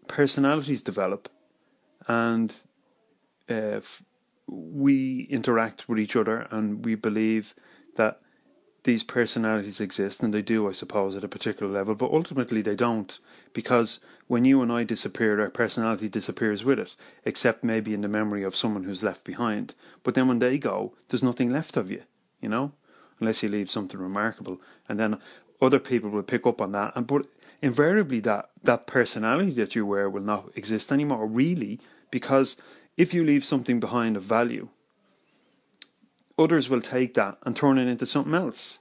personalities 0.06 0.82
develop, 0.82 1.28
and 2.06 2.52
uh, 3.50 3.80
we 4.46 5.26
interact 5.30 5.88
with 5.88 5.98
each 5.98 6.16
other, 6.16 6.46
and 6.50 6.84
we 6.84 6.94
believe 6.94 7.54
that 7.96 8.20
these 8.84 9.04
personalities 9.04 9.80
exist, 9.80 10.22
and 10.22 10.32
they 10.32 10.42
do, 10.42 10.68
I 10.68 10.72
suppose, 10.72 11.14
at 11.16 11.24
a 11.24 11.28
particular 11.28 11.70
level, 11.70 11.94
but 11.94 12.10
ultimately 12.10 12.62
they 12.62 12.74
don't, 12.74 13.18
because 13.52 14.00
when 14.26 14.44
you 14.44 14.62
and 14.62 14.72
I 14.72 14.84
disappear, 14.84 15.40
our 15.40 15.50
personality 15.50 16.08
disappears 16.08 16.64
with 16.64 16.78
it, 16.78 16.96
except 17.24 17.62
maybe 17.62 17.92
in 17.92 18.00
the 18.00 18.08
memory 18.08 18.42
of 18.42 18.56
someone 18.56 18.84
who's 18.84 19.02
left 19.02 19.24
behind. 19.24 19.74
But 20.02 20.14
then 20.14 20.28
when 20.28 20.38
they 20.38 20.56
go, 20.56 20.94
there's 21.08 21.22
nothing 21.22 21.50
left 21.50 21.76
of 21.76 21.90
you, 21.90 22.04
you 22.40 22.48
know? 22.48 22.72
unless 23.20 23.42
you 23.42 23.48
leave 23.48 23.70
something 23.70 24.00
remarkable, 24.00 24.60
and 24.88 24.98
then 24.98 25.18
other 25.60 25.78
people 25.78 26.10
will 26.10 26.22
pick 26.22 26.46
up 26.46 26.60
on 26.60 26.72
that. 26.72 26.92
And 26.96 27.06
but 27.06 27.26
invariably, 27.62 28.20
that 28.20 28.50
that 28.62 28.86
personality 28.86 29.52
that 29.52 29.74
you 29.74 29.86
wear 29.86 30.08
will 30.08 30.22
not 30.22 30.50
exist 30.54 30.92
anymore, 30.92 31.26
really, 31.26 31.80
because 32.10 32.56
if 32.96 33.14
you 33.14 33.24
leave 33.24 33.44
something 33.44 33.80
behind 33.80 34.16
of 34.16 34.22
value, 34.22 34.68
others 36.38 36.68
will 36.68 36.80
take 36.80 37.14
that 37.14 37.38
and 37.44 37.54
turn 37.54 37.78
it 37.78 37.88
into 37.88 38.06
something 38.06 38.34
else. 38.34 38.78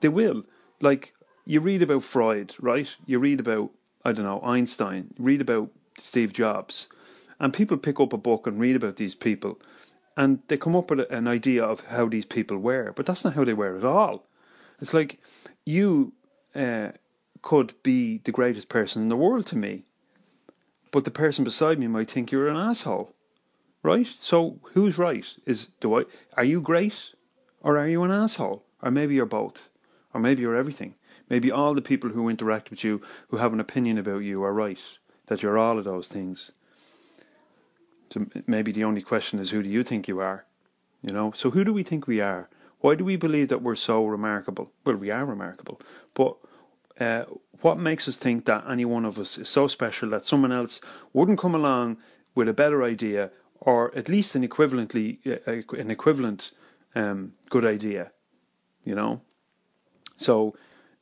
They 0.00 0.08
will. 0.08 0.44
Like 0.80 1.14
you 1.46 1.60
read 1.60 1.82
about 1.82 2.02
Freud, 2.02 2.54
right? 2.60 2.94
You 3.06 3.18
read 3.18 3.40
about 3.40 3.70
I 4.04 4.12
don't 4.12 4.24
know 4.24 4.40
Einstein. 4.42 5.14
read 5.18 5.40
about 5.40 5.70
Steve 5.98 6.32
Jobs, 6.32 6.88
and 7.40 7.52
people 7.52 7.76
pick 7.76 8.00
up 8.00 8.12
a 8.12 8.18
book 8.18 8.46
and 8.46 8.60
read 8.60 8.76
about 8.76 8.96
these 8.96 9.14
people, 9.14 9.60
and 10.16 10.40
they 10.48 10.56
come 10.56 10.76
up 10.76 10.90
with 10.90 11.10
an 11.10 11.28
idea 11.28 11.64
of 11.64 11.86
how 11.86 12.08
these 12.08 12.26
people 12.26 12.58
wear, 12.58 12.92
but 12.92 13.06
that's 13.06 13.24
not 13.24 13.34
how 13.34 13.44
they 13.44 13.54
wear 13.54 13.76
at 13.76 13.84
all. 13.84 14.26
It's 14.80 14.92
like 14.92 15.18
you 15.64 16.12
uh, 16.54 16.90
could 17.44 17.74
be 17.82 18.22
the 18.24 18.32
greatest 18.32 18.70
person 18.70 19.02
in 19.02 19.10
the 19.10 19.16
world 19.16 19.44
to 19.44 19.56
me, 19.56 19.84
but 20.90 21.04
the 21.04 21.10
person 21.10 21.44
beside 21.44 21.78
me 21.78 21.86
might 21.86 22.10
think 22.10 22.32
you're 22.32 22.48
an 22.48 22.56
asshole, 22.56 23.14
right? 23.82 24.08
So 24.18 24.58
who's 24.72 24.96
right? 24.96 25.26
Is 25.44 25.68
do 25.78 25.98
I? 25.98 26.04
Are 26.38 26.44
you 26.44 26.62
great, 26.62 27.12
or 27.60 27.78
are 27.78 27.86
you 27.86 28.02
an 28.02 28.10
asshole, 28.10 28.64
or 28.82 28.90
maybe 28.90 29.14
you're 29.14 29.26
both, 29.26 29.68
or 30.14 30.20
maybe 30.20 30.40
you're 30.40 30.56
everything. 30.56 30.94
Maybe 31.28 31.50
all 31.50 31.74
the 31.74 31.82
people 31.82 32.10
who 32.10 32.30
interact 32.30 32.70
with 32.70 32.82
you, 32.82 33.02
who 33.28 33.36
have 33.36 33.52
an 33.52 33.60
opinion 33.60 33.98
about 33.98 34.18
you, 34.18 34.42
are 34.42 34.52
right. 34.52 34.82
That 35.26 35.42
you're 35.42 35.58
all 35.58 35.78
of 35.78 35.84
those 35.84 36.08
things. 36.08 36.52
So 38.10 38.26
maybe 38.46 38.72
the 38.72 38.84
only 38.84 39.02
question 39.02 39.38
is, 39.38 39.50
who 39.50 39.62
do 39.62 39.68
you 39.68 39.84
think 39.84 40.08
you 40.08 40.20
are? 40.20 40.46
You 41.02 41.12
know. 41.12 41.32
So 41.36 41.50
who 41.50 41.62
do 41.62 41.74
we 41.74 41.82
think 41.82 42.06
we 42.06 42.20
are? 42.20 42.48
Why 42.80 42.94
do 42.94 43.04
we 43.04 43.16
believe 43.16 43.48
that 43.48 43.62
we're 43.62 43.76
so 43.76 44.06
remarkable? 44.06 44.70
Well, 44.84 44.96
we 44.96 45.10
are 45.10 45.26
remarkable, 45.26 45.80
but 46.14 46.36
uh, 47.00 47.24
what 47.60 47.78
makes 47.78 48.06
us 48.06 48.16
think 48.16 48.44
that 48.44 48.64
any 48.68 48.84
one 48.84 49.04
of 49.04 49.18
us 49.18 49.38
is 49.38 49.48
so 49.48 49.66
special 49.66 50.10
that 50.10 50.26
someone 50.26 50.52
else 50.52 50.80
wouldn't 51.12 51.38
come 51.38 51.54
along 51.54 51.96
with 52.34 52.48
a 52.48 52.52
better 52.52 52.82
idea 52.82 53.30
or 53.60 53.96
at 53.96 54.08
least 54.08 54.34
an 54.34 54.46
equivalently 54.46 55.18
uh, 55.26 55.76
an 55.76 55.90
equivalent 55.90 56.50
um, 56.94 57.32
good 57.50 57.64
idea, 57.64 58.12
you 58.84 58.94
know? 58.94 59.22
So 60.16 60.54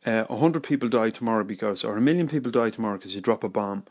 uh, 0.06 0.25
a 0.28 0.32
uh, 0.32 0.37
hundred 0.37 0.62
people 0.62 0.88
die 0.88 1.11
tomorrow 1.11 1.44
because, 1.44 1.84
or 1.84 1.96
a 1.96 2.00
million 2.00 2.28
people 2.28 2.50
die 2.50 2.70
tomorrow 2.70 2.96
because 2.96 3.14
you 3.14 3.20
drop 3.20 3.44
a 3.44 3.49
bomb. 3.49 3.84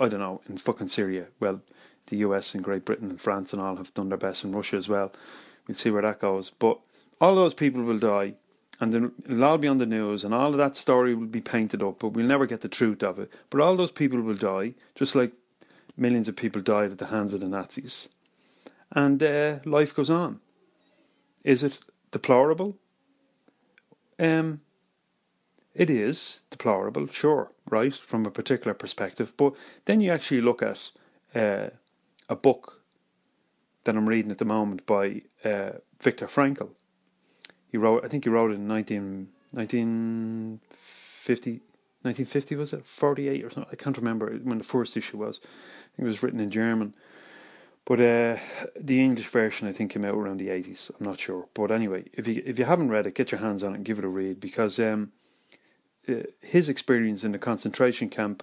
I 0.00 0.08
don't 0.08 0.20
know 0.20 0.40
in 0.48 0.58
fucking 0.58 0.88
Syria. 0.88 1.26
Well, 1.40 1.62
the 2.06 2.18
US 2.18 2.54
and 2.54 2.62
Great 2.64 2.84
Britain 2.84 3.10
and 3.10 3.20
France 3.20 3.52
and 3.52 3.60
all 3.60 3.76
have 3.76 3.92
done 3.94 4.08
their 4.08 4.18
best, 4.18 4.44
and 4.44 4.54
Russia 4.54 4.76
as 4.76 4.88
well. 4.88 5.12
We'll 5.66 5.74
see 5.74 5.90
where 5.90 6.02
that 6.02 6.20
goes. 6.20 6.50
But 6.50 6.78
all 7.20 7.34
those 7.34 7.54
people 7.54 7.82
will 7.82 7.98
die, 7.98 8.34
and 8.80 8.92
then 8.92 9.12
it'll 9.24 9.44
all 9.44 9.58
be 9.58 9.68
on 9.68 9.78
the 9.78 9.86
news, 9.86 10.24
and 10.24 10.34
all 10.34 10.52
of 10.52 10.58
that 10.58 10.76
story 10.76 11.14
will 11.14 11.26
be 11.26 11.40
painted 11.40 11.82
up, 11.82 11.98
but 11.98 12.08
we'll 12.08 12.26
never 12.26 12.46
get 12.46 12.60
the 12.60 12.68
truth 12.68 13.02
of 13.02 13.18
it. 13.18 13.32
But 13.50 13.60
all 13.60 13.76
those 13.76 13.92
people 13.92 14.20
will 14.20 14.34
die, 14.34 14.74
just 14.94 15.14
like 15.14 15.32
millions 15.96 16.28
of 16.28 16.36
people 16.36 16.60
died 16.60 16.92
at 16.92 16.98
the 16.98 17.06
hands 17.06 17.32
of 17.32 17.40
the 17.40 17.48
Nazis, 17.48 18.08
and 18.92 19.22
uh, 19.22 19.58
life 19.64 19.94
goes 19.94 20.10
on. 20.10 20.40
Is 21.44 21.62
it 21.62 21.78
deplorable? 22.10 22.76
Um, 24.18 24.60
it 25.74 25.90
is 25.90 26.40
deplorable, 26.50 27.06
sure, 27.08 27.52
right, 27.68 27.94
from 27.94 28.24
a 28.24 28.30
particular 28.30 28.74
perspective. 28.74 29.32
But 29.36 29.52
then 29.84 30.00
you 30.00 30.10
actually 30.10 30.40
look 30.40 30.62
at 30.62 30.90
uh, 31.34 31.70
a 32.28 32.36
book 32.36 32.82
that 33.84 33.94
I'm 33.94 34.08
reading 34.08 34.30
at 34.30 34.38
the 34.38 34.44
moment 34.44 34.86
by 34.86 35.22
uh, 35.44 35.72
Viktor 36.00 36.26
Frankl. 36.26 36.70
He 37.76 37.78
wrote, 37.78 38.06
I 38.06 38.08
think 38.08 38.24
he 38.24 38.30
wrote 38.30 38.52
it 38.52 38.54
in 38.54 38.66
19, 38.66 39.28
1950, 39.50 41.50
1950 41.50 42.56
was 42.56 42.72
it? 42.72 42.86
48 42.86 43.44
or 43.44 43.50
something? 43.50 43.70
I 43.70 43.76
can't 43.76 43.98
remember 43.98 44.34
when 44.44 44.56
the 44.56 44.64
first 44.64 44.96
issue 44.96 45.18
was. 45.18 45.40
I 45.42 45.94
think 45.94 46.06
it 46.06 46.08
was 46.08 46.22
written 46.22 46.40
in 46.40 46.50
German. 46.50 46.94
But 47.84 48.00
uh, 48.00 48.38
the 48.80 49.02
English 49.02 49.26
version, 49.26 49.68
I 49.68 49.72
think, 49.72 49.90
came 49.90 50.06
out 50.06 50.14
around 50.14 50.40
the 50.40 50.48
80s. 50.48 50.90
I'm 50.98 51.04
not 51.04 51.20
sure. 51.20 51.48
But 51.52 51.70
anyway, 51.70 52.04
if 52.14 52.26
you 52.26 52.42
if 52.46 52.58
you 52.58 52.64
haven't 52.64 52.88
read 52.88 53.06
it, 53.06 53.14
get 53.14 53.30
your 53.30 53.42
hands 53.42 53.62
on 53.62 53.74
it 53.74 53.76
and 53.76 53.84
give 53.84 53.98
it 53.98 54.06
a 54.06 54.08
read 54.08 54.40
because 54.40 54.78
um, 54.78 55.12
uh, 56.08 56.22
his 56.40 56.70
experience 56.70 57.24
in 57.24 57.32
the 57.32 57.38
concentration 57.38 58.08
camp 58.08 58.42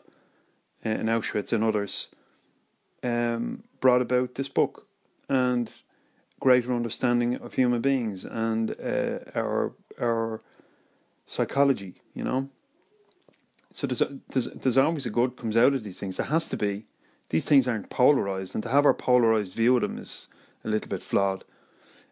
uh, 0.86 0.90
in 0.90 1.08
Auschwitz 1.08 1.52
and 1.52 1.64
others 1.64 2.10
um, 3.02 3.64
brought 3.80 4.04
about 4.04 4.36
this 4.36 4.48
book 4.48 4.86
and 5.28 5.72
greater 6.44 6.74
understanding 6.74 7.36
of 7.36 7.54
human 7.54 7.80
beings 7.80 8.26
and 8.26 8.72
uh, 8.72 9.20
our 9.34 9.72
our 9.98 10.42
psychology. 11.26 12.02
You 12.14 12.26
know, 12.26 12.50
so 13.72 13.88
there's, 13.88 14.04
there's 14.30 14.48
there's 14.48 14.78
always 14.78 15.06
a 15.06 15.10
good 15.10 15.38
comes 15.38 15.56
out 15.56 15.74
of 15.74 15.86
these 15.86 16.00
things. 16.00 16.18
There 16.18 16.26
has 16.26 16.50
to 16.50 16.58
be. 16.58 16.84
These 17.30 17.46
things 17.46 17.66
aren't 17.66 17.90
polarized, 17.90 18.54
and 18.54 18.62
to 18.64 18.70
have 18.70 18.86
our 18.86 18.94
polarized 18.94 19.56
view 19.56 19.76
of 19.78 19.82
them 19.84 19.98
is 19.98 20.28
a 20.66 20.68
little 20.68 20.90
bit 20.90 21.02
flawed. 21.02 21.46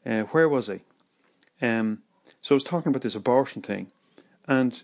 Uh, 0.06 0.22
where 0.32 0.48
was 0.48 0.70
I? 0.70 0.80
Um, 1.62 2.00
so 2.42 2.56
I 2.56 2.58
was 2.58 2.64
talking 2.64 2.90
about 2.90 3.02
this 3.02 3.16
abortion 3.16 3.62
thing, 3.62 3.92
and 4.48 4.82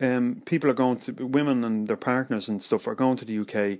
um, 0.00 0.42
people 0.44 0.68
are 0.68 0.80
going 0.84 0.98
to 1.02 1.12
women 1.12 1.62
and 1.62 1.86
their 1.86 1.96
partners 1.96 2.48
and 2.48 2.60
stuff 2.60 2.88
are 2.88 2.96
going 2.96 3.16
to 3.18 3.24
the 3.24 3.38
UK 3.38 3.78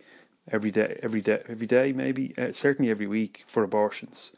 every 0.51 0.71
day, 0.71 0.99
every 1.03 1.21
day, 1.21 1.43
every 1.49 1.67
day, 1.67 1.93
maybe 1.93 2.35
uh, 2.39 2.53
certainly 2.53 2.91
every 2.91 3.09
week 3.09 3.45
for 3.49 3.65
abortions. 3.65 4.33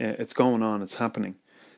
Uh, 0.00 0.14
it's 0.18 0.32
going 0.32 0.62
on, 0.62 0.82
it's 0.82 0.94
happening. 0.94 1.34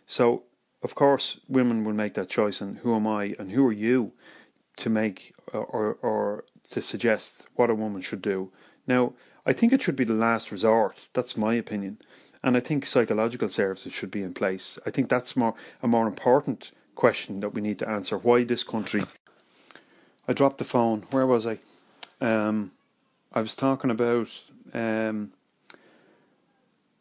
So 0.07 0.45
of 0.83 0.95
course, 0.95 1.39
women 1.49 1.85
will 1.85 1.93
make 1.93 2.15
that 2.15 2.29
choice, 2.29 2.61
and 2.61 2.79
who 2.79 2.95
am 2.97 3.07
I, 3.07 3.37
and 3.39 3.53
who 3.53 3.65
are 3.67 3.73
you, 3.73 4.13
to 4.79 4.91
make 4.91 5.35
or 5.53 5.97
or 6.03 6.45
to 6.71 6.83
suggest 6.83 7.47
what 7.55 7.71
a 7.71 7.75
woman 7.75 8.03
should 8.03 8.23
do? 8.23 8.51
Now, 8.87 9.13
I 9.47 9.53
think 9.53 9.73
it 9.73 9.83
should 9.83 9.97
be 9.97 10.05
the 10.05 10.15
last 10.15 10.51
resort. 10.51 10.97
That's 11.13 11.37
my 11.37 11.55
opinion, 11.55 11.99
and 12.43 12.57
I 12.57 12.61
think 12.61 12.87
psychological 12.87 13.49
services 13.49 13.93
should 13.93 14.11
be 14.11 14.23
in 14.23 14.35
place. 14.35 14.79
I 14.85 14.91
think 14.91 15.09
that's 15.09 15.37
more 15.37 15.55
a 15.83 15.89
more 15.89 16.09
important 16.09 16.73
question 16.95 17.41
that 17.41 17.55
we 17.55 17.61
need 17.61 17.79
to 17.79 17.89
answer. 17.89 18.19
Why 18.19 18.45
this 18.45 18.65
country 18.65 19.03
I 20.27 20.33
dropped 20.33 20.59
the 20.59 20.65
phone. 20.65 21.05
Where 21.11 21.27
was 21.27 21.47
I? 21.47 21.59
Um, 22.21 22.73
I 23.33 23.41
was 23.41 23.57
talking 23.57 23.91
about 23.91 24.29
um, 24.73 25.33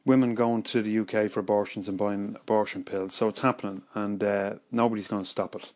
women 0.06 0.36
going 0.36 0.64
to 0.64 0.82
the 0.82 1.00
UK 1.00 1.30
for 1.30 1.40
abortions 1.40 1.88
and 1.88 1.98
buying 1.98 2.36
abortion 2.40 2.84
pills. 2.84 3.14
So 3.14 3.28
it's 3.30 3.42
happening, 3.42 3.84
and 3.94 4.24
uh, 4.24 4.54
nobody's 4.72 5.08
going 5.08 5.24
to 5.24 5.30
stop 5.30 5.56
it. 5.56 5.72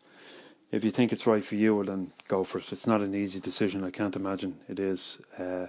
If 0.72 0.82
you 0.84 0.90
think 0.90 1.12
it's 1.12 1.26
right 1.26 1.44
for 1.44 1.54
you, 1.54 1.76
well, 1.76 1.84
then 1.84 2.12
go 2.26 2.42
for 2.42 2.58
it. 2.58 2.72
It's 2.72 2.86
not 2.86 3.00
an 3.00 3.14
easy 3.14 3.38
decision. 3.38 3.84
I 3.84 3.90
can't 3.90 4.16
imagine 4.16 4.58
it 4.68 4.80
is. 4.80 5.18
Uh, 5.38 5.66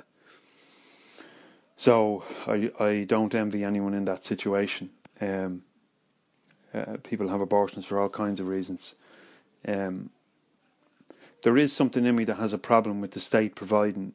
so 1.75 2.23
I 2.47 2.71
I 2.79 3.03
don't 3.03 3.35
envy 3.35 3.63
anyone 3.63 3.93
in 3.93 4.05
that 4.05 4.23
situation. 4.23 4.89
Um, 5.21 5.63
uh, 6.73 6.97
people 7.03 7.29
have 7.29 7.41
abortions 7.41 7.85
for 7.85 7.99
all 7.99 8.09
kinds 8.09 8.39
of 8.39 8.47
reasons. 8.47 8.95
Um, 9.67 10.09
there 11.43 11.57
is 11.57 11.71
something 11.71 12.05
in 12.05 12.15
me 12.15 12.23
that 12.25 12.37
has 12.37 12.51
a 12.51 12.57
problem 12.57 12.99
with 12.99 13.11
the 13.11 13.19
state 13.19 13.55
providing 13.55 14.13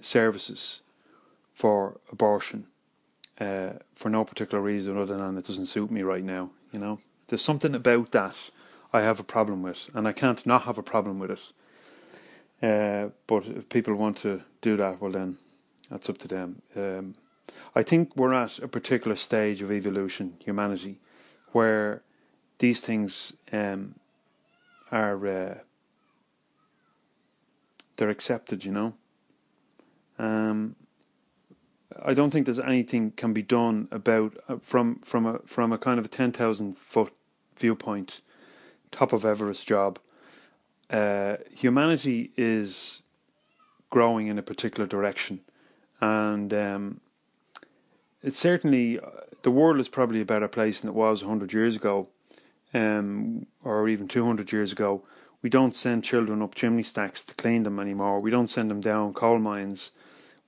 services 0.00 0.80
for 1.54 2.00
abortion 2.12 2.66
uh, 3.40 3.70
for 3.94 4.08
no 4.10 4.24
particular 4.24 4.62
reason 4.62 4.98
other 4.98 5.16
than 5.16 5.38
it 5.38 5.46
doesn't 5.46 5.66
suit 5.66 5.90
me 5.90 6.02
right 6.02 6.24
now. 6.24 6.50
You 6.72 6.78
know, 6.78 6.98
there's 7.28 7.42
something 7.42 7.74
about 7.74 8.12
that 8.12 8.36
I 8.92 9.00
have 9.02 9.20
a 9.20 9.24
problem 9.24 9.62
with, 9.62 9.90
and 9.94 10.08
I 10.08 10.12
can't 10.12 10.44
not 10.46 10.62
have 10.62 10.78
a 10.78 10.82
problem 10.82 11.18
with 11.18 11.30
it. 11.30 11.52
Uh, 12.62 13.10
but 13.26 13.46
if 13.46 13.68
people 13.68 13.94
want 13.94 14.16
to 14.18 14.42
do 14.62 14.76
that, 14.76 15.00
well, 15.00 15.12
then 15.12 15.36
that's 15.90 16.08
up 16.08 16.18
to 16.18 16.28
them. 16.28 16.62
Um, 16.74 17.14
I 17.74 17.82
think 17.82 18.16
we're 18.16 18.32
at 18.32 18.58
a 18.58 18.68
particular 18.68 19.16
stage 19.16 19.62
of 19.62 19.70
evolution, 19.70 20.36
humanity, 20.38 20.98
where 21.52 22.02
these 22.58 22.80
things 22.80 23.34
um, 23.52 23.96
are 24.90 25.26
uh, 25.26 25.54
they're 27.96 28.10
accepted, 28.10 28.64
you 28.64 28.72
know. 28.72 28.94
Um, 30.18 30.76
I 32.06 32.14
don't 32.14 32.30
think 32.30 32.46
there's 32.46 32.60
anything 32.60 33.10
can 33.10 33.32
be 33.32 33.42
done 33.42 33.88
about 33.90 34.36
uh, 34.48 34.58
from 34.58 35.00
from 35.00 35.26
a 35.26 35.40
from 35.44 35.72
a 35.72 35.78
kind 35.78 35.98
of 35.98 36.04
a 36.04 36.08
ten 36.08 36.30
thousand 36.30 36.78
foot 36.78 37.12
viewpoint, 37.56 38.20
top 38.92 39.12
of 39.12 39.24
Everest 39.24 39.66
job. 39.66 39.98
Uh, 40.88 41.38
humanity 41.50 42.30
is 42.36 43.02
growing 43.90 44.28
in 44.28 44.38
a 44.38 44.42
particular 44.42 44.86
direction, 44.86 45.40
and 46.00 46.54
um, 46.54 47.00
it's 48.22 48.38
certainly 48.38 49.00
uh, 49.00 49.06
the 49.42 49.50
world 49.50 49.80
is 49.80 49.88
probably 49.88 50.20
a 50.20 50.24
better 50.24 50.48
place 50.48 50.80
than 50.80 50.90
it 50.90 50.94
was 50.94 51.22
hundred 51.22 51.52
years 51.52 51.74
ago, 51.74 52.08
um, 52.72 53.46
or 53.64 53.88
even 53.88 54.06
two 54.06 54.24
hundred 54.24 54.52
years 54.52 54.70
ago. 54.70 55.02
We 55.42 55.50
don't 55.50 55.74
send 55.74 56.04
children 56.04 56.40
up 56.40 56.54
chimney 56.54 56.84
stacks 56.84 57.24
to 57.24 57.34
clean 57.34 57.64
them 57.64 57.80
anymore. 57.80 58.20
We 58.20 58.30
don't 58.30 58.46
send 58.46 58.70
them 58.70 58.80
down 58.80 59.12
coal 59.12 59.40
mines. 59.40 59.90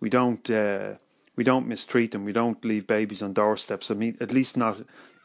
We 0.01 0.09
don't 0.09 0.49
uh, 0.51 0.95
we 1.39 1.45
don't 1.45 1.69
mistreat 1.69 2.11
them. 2.11 2.25
We 2.25 2.33
don't 2.33 2.63
leave 2.65 2.89
babies 2.89 3.23
on 3.23 3.33
doorsteps. 3.33 3.93
I 3.93 3.95
mean, 3.95 4.17
at 4.21 4.33
least 4.33 4.57
not 4.57 4.79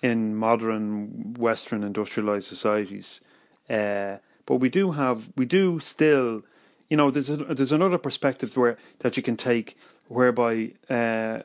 in 0.03 0.35
modern 0.35 1.33
Western 1.39 1.83
industrialized 1.83 2.45
societies. 2.47 3.21
Uh, 3.67 4.17
but 4.45 4.57
we 4.57 4.69
do 4.69 4.91
have, 4.91 5.29
we 5.35 5.45
do 5.45 5.79
still, 5.79 6.43
you 6.87 6.97
know, 6.97 7.09
there's 7.09 7.31
a, 7.31 7.37
there's 7.37 7.71
another 7.71 7.97
perspective 7.97 8.55
where 8.55 8.77
that 8.99 9.17
you 9.17 9.23
can 9.23 9.35
take, 9.35 9.75
whereby 10.07 10.73
uh, 10.87 11.39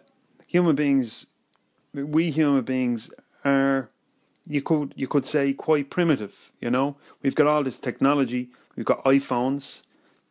human 0.46 0.76
beings, 0.76 1.24
we 1.94 2.30
human 2.30 2.62
beings 2.62 3.10
are, 3.46 3.88
you 4.46 4.60
could 4.60 4.92
you 4.96 5.08
could 5.08 5.24
say 5.24 5.54
quite 5.54 5.88
primitive. 5.88 6.52
You 6.60 6.70
know, 6.70 6.96
we've 7.22 7.34
got 7.34 7.46
all 7.46 7.64
this 7.64 7.78
technology, 7.78 8.50
we've 8.76 8.84
got 8.84 9.02
iPhones, 9.04 9.80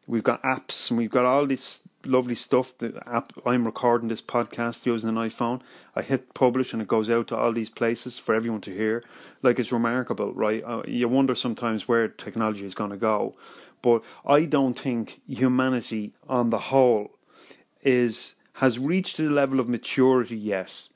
we've 0.06 0.24
got 0.24 0.44
apps, 0.44 0.92
and 0.92 1.00
we've 1.00 1.10
got 1.10 1.26
all 1.26 1.48
this 1.48 1.82
lovely 2.08 2.36
stuff. 2.36 2.78
The 2.78 3.02
app 3.06 3.34
I'm 3.46 3.66
recording 3.66 4.08
this 4.08 4.22
podcast 4.22 4.86
using 4.86 5.10
an 5.10 5.16
iPhone. 5.16 5.62
I 5.96 6.02
hit 6.02 6.34
publish 6.34 6.74
and 6.74 6.82
it 6.82 6.88
goes 6.88 7.10
out 7.10 7.28
to 7.28 7.38
all 7.38 7.54
these 7.54 7.70
places 7.70 8.18
for 8.18 8.34
everyone 8.34 8.62
to 8.62 8.74
hear. 8.74 9.04
Like 9.44 9.60
it's 9.60 9.72
remarkable, 9.72 10.34
right? 10.34 10.64
Uh, 10.66 10.84
you 10.88 11.08
wonder 11.08 11.36
sometimes 11.36 11.88
where 11.88 12.08
technology 12.08 12.66
is 12.66 12.74
going 12.74 12.92
to 12.92 12.98
go, 12.98 13.36
but 13.82 14.04
I 14.26 14.46
don't 14.46 14.80
think 14.80 15.22
humanity 15.28 16.14
on 16.28 16.50
the 16.50 16.60
whole 16.60 17.12
is 17.84 18.36
has 18.54 18.80
reached 18.80 19.18
the 19.18 19.30
level 19.30 19.60
of 19.60 19.70
maturity 19.70 20.38
yet 20.38 20.90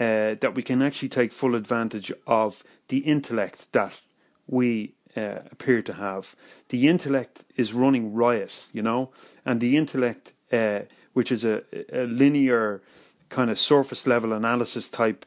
uh, 0.00 0.34
that 0.40 0.54
we 0.54 0.62
can 0.62 0.82
actually 0.82 1.08
take 1.08 1.32
full 1.32 1.54
advantage 1.54 2.12
of 2.26 2.64
the 2.88 2.98
intellect 2.98 3.66
that 3.72 4.00
we 4.46 4.94
uh, 5.16 5.40
appear 5.50 5.82
to 5.82 5.94
have. 5.94 6.34
The 6.68 6.88
intellect 6.88 7.44
is 7.56 7.72
running 7.72 8.14
riot, 8.14 8.66
you 8.72 8.82
know, 8.82 9.10
and 9.44 9.60
the 9.60 9.76
intellect 9.76 10.34
uh, 10.52 10.80
which 11.12 11.32
is 11.32 11.44
a, 11.44 11.62
a, 11.92 12.04
linear 12.04 12.82
kind 13.28 13.50
of 13.50 13.58
surface 13.58 14.06
level 14.06 14.32
analysis 14.32 14.88
type 14.88 15.26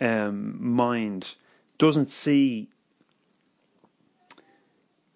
um, 0.00 0.56
mind, 0.60 1.34
doesn't 1.78 2.10
see 2.10 2.68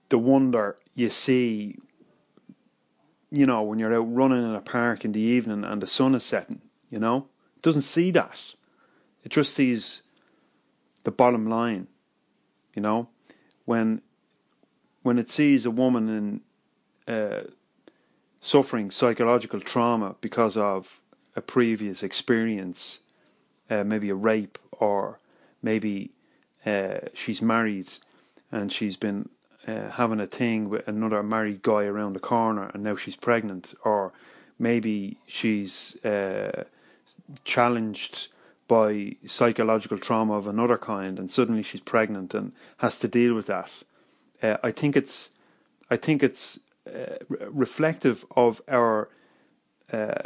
the 0.08 0.18
wonder 0.18 0.76
you 0.94 1.10
see, 1.10 1.76
you 3.30 3.46
know, 3.46 3.62
when 3.62 3.78
you're 3.78 3.94
out 3.94 4.14
running 4.14 4.44
in 4.44 4.54
a 4.54 4.60
park 4.60 5.04
in 5.04 5.12
the 5.12 5.20
evening 5.20 5.64
and 5.64 5.82
the 5.82 5.86
sun 5.86 6.14
is 6.14 6.22
setting, 6.22 6.60
you 6.90 6.98
know, 6.98 7.26
it 7.56 7.62
doesn't 7.62 7.82
see 7.82 8.10
that. 8.12 8.54
It 9.24 9.30
just 9.30 9.54
sees 9.54 10.02
the 11.04 11.10
bottom 11.10 11.48
line, 11.48 11.88
you 12.74 12.82
know, 12.82 13.08
when 13.64 14.02
when 15.02 15.18
it 15.18 15.30
sees 15.30 15.66
a 15.66 15.70
woman 15.70 16.08
in 17.08 17.14
uh, 17.14 17.42
suffering 18.44 18.90
psychological 18.90 19.58
trauma 19.58 20.14
because 20.20 20.54
of 20.54 21.00
a 21.34 21.40
previous 21.40 22.02
experience, 22.02 23.00
uh, 23.70 23.82
maybe 23.82 24.10
a 24.10 24.14
rape, 24.14 24.58
or 24.72 25.18
maybe 25.62 26.10
uh, 26.66 26.98
she's 27.14 27.40
married 27.40 27.88
and 28.52 28.70
she's 28.70 28.98
been 28.98 29.30
uh, 29.66 29.88
having 29.92 30.20
a 30.20 30.26
thing 30.26 30.68
with 30.68 30.86
another 30.86 31.22
married 31.22 31.62
guy 31.62 31.84
around 31.84 32.12
the 32.12 32.20
corner 32.20 32.70
and 32.74 32.82
now 32.82 32.94
she's 32.94 33.16
pregnant, 33.16 33.72
or 33.82 34.12
maybe 34.58 35.16
she's 35.26 35.96
uh, 36.04 36.64
challenged 37.44 38.28
by 38.68 39.16
psychological 39.24 39.98
trauma 39.98 40.34
of 40.34 40.46
another 40.46 40.76
kind 40.76 41.18
and 41.18 41.30
suddenly 41.30 41.62
she's 41.62 41.80
pregnant 41.80 42.34
and 42.34 42.52
has 42.76 42.98
to 42.98 43.08
deal 43.08 43.32
with 43.32 43.46
that. 43.46 43.70
Uh, 44.42 44.58
I 44.62 44.70
think 44.70 44.96
it's 44.96 45.30
I 45.90 45.96
think 45.96 46.22
it's 46.22 46.58
uh, 46.86 47.16
reflective 47.50 48.24
of 48.36 48.60
our 48.68 49.08
uh, 49.92 50.24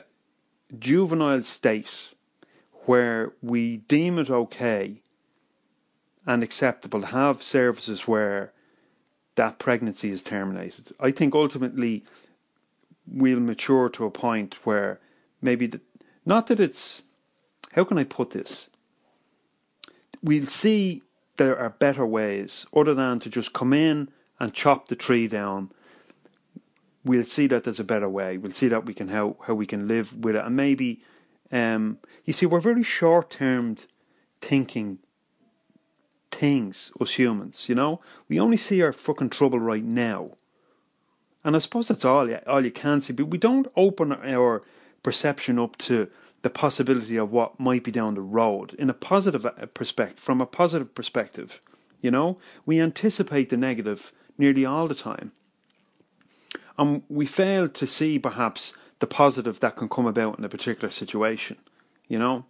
juvenile 0.79 1.43
state 1.43 2.11
where 2.87 3.33
we 3.43 3.77
deem 3.77 4.19
it 4.19 4.31
okay 4.31 5.03
and 6.27 6.43
acceptable 6.43 7.01
to 7.01 7.07
have 7.09 7.43
services 7.43 8.09
where 8.09 8.53
that 9.37 9.59
pregnancy 9.59 10.11
is 10.11 10.23
terminated. 10.23 10.93
I 10.99 11.11
think 11.11 11.35
ultimately 11.35 12.05
we'll 13.07 13.41
mature 13.41 13.89
to 13.91 14.05
a 14.05 14.11
point 14.11 14.57
where 14.65 15.01
maybe 15.41 15.69
the, 15.69 15.81
not 16.27 16.49
that 16.49 16.61
it's 16.61 17.03
how 17.73 17.85
can 17.85 17.99
I 17.99 18.05
put 18.05 18.31
this? 18.31 18.69
We'll 20.23 20.47
see 20.47 21.03
there 21.37 21.59
are 21.59 21.71
better 21.71 22.05
ways 22.05 22.67
other 22.75 22.95
than 22.95 23.21
to 23.21 23.31
just 23.31 23.53
come 23.53 23.73
in 23.73 24.09
and 24.41 24.53
chop 24.53 24.89
the 24.89 24.97
tree 24.97 25.29
down 25.29 25.71
we'll 27.09 27.25
see 27.25 27.47
that 27.47 27.65
there's 27.65 27.81
a 27.81 27.85
better 27.85 28.09
way. 28.09 28.37
We'll 28.37 28.53
see 28.53 28.69
that 28.69 28.85
we 28.85 28.95
can 28.95 29.09
how 29.09 29.37
how 29.47 29.55
we 29.55 29.67
can 29.67 29.89
live 29.89 30.17
with 30.25 30.37
it, 30.37 30.45
and 30.45 30.55
maybe 30.55 31.01
um, 31.51 31.99
you 32.25 32.33
see 32.33 32.47
we're 32.47 32.61
very 32.61 32.83
short 32.83 33.31
termed 33.31 33.87
thinking 34.41 34.99
things 36.31 36.93
us 37.01 37.13
humans. 37.13 37.69
You 37.69 37.75
know, 37.75 38.01
we 38.29 38.39
only 38.39 38.59
see 38.59 38.83
our 38.83 38.93
fucking 38.93 39.31
trouble 39.31 39.59
right 39.59 39.85
now, 39.85 40.33
and 41.43 41.57
I 41.57 41.59
suppose 41.61 41.89
that's 41.89 42.05
all 42.05 42.33
all 42.47 42.65
you 42.65 42.71
can 42.71 43.01
see. 43.01 43.15
But 43.15 43.29
we 43.29 43.39
don't 43.39 43.69
open 43.75 44.13
our 44.13 44.63
perception 45.03 45.59
up 45.59 45.79
to 45.79 46.09
the 46.43 46.51
possibility 46.51 47.17
of 47.17 47.33
what 47.33 47.59
might 47.59 47.83
be 47.83 47.91
down 47.91 48.15
the 48.15 48.21
road 48.21 48.75
in 48.75 48.91
a 48.91 48.95
positive 48.95 49.45
uh, 49.47 49.53
perspective. 49.75 50.21
From 50.21 50.41
a 50.41 50.47
positive 50.47 50.95
perspective, 50.95 51.61
you 52.01 52.11
know, 52.11 52.39
we 52.67 52.81
anticipate 52.81 53.49
the 53.49 53.57
negative 53.57 54.13
nearly 54.37 54.65
all 54.65 54.87
the 54.87 54.95
time 54.95 55.33
and 56.79 57.03
we 57.09 57.27
fail 57.27 57.69
to 57.69 57.87
see 57.87 58.19
perhaps 58.19 58.77
the 59.01 59.07
positive 59.07 59.61
that 59.61 59.77
can 59.77 59.89
come 59.89 60.07
about 60.07 60.39
in 60.39 60.45
a 60.45 60.49
particular 60.49 60.91
situation, 60.91 61.57
you 62.09 62.19
know. 62.19 62.45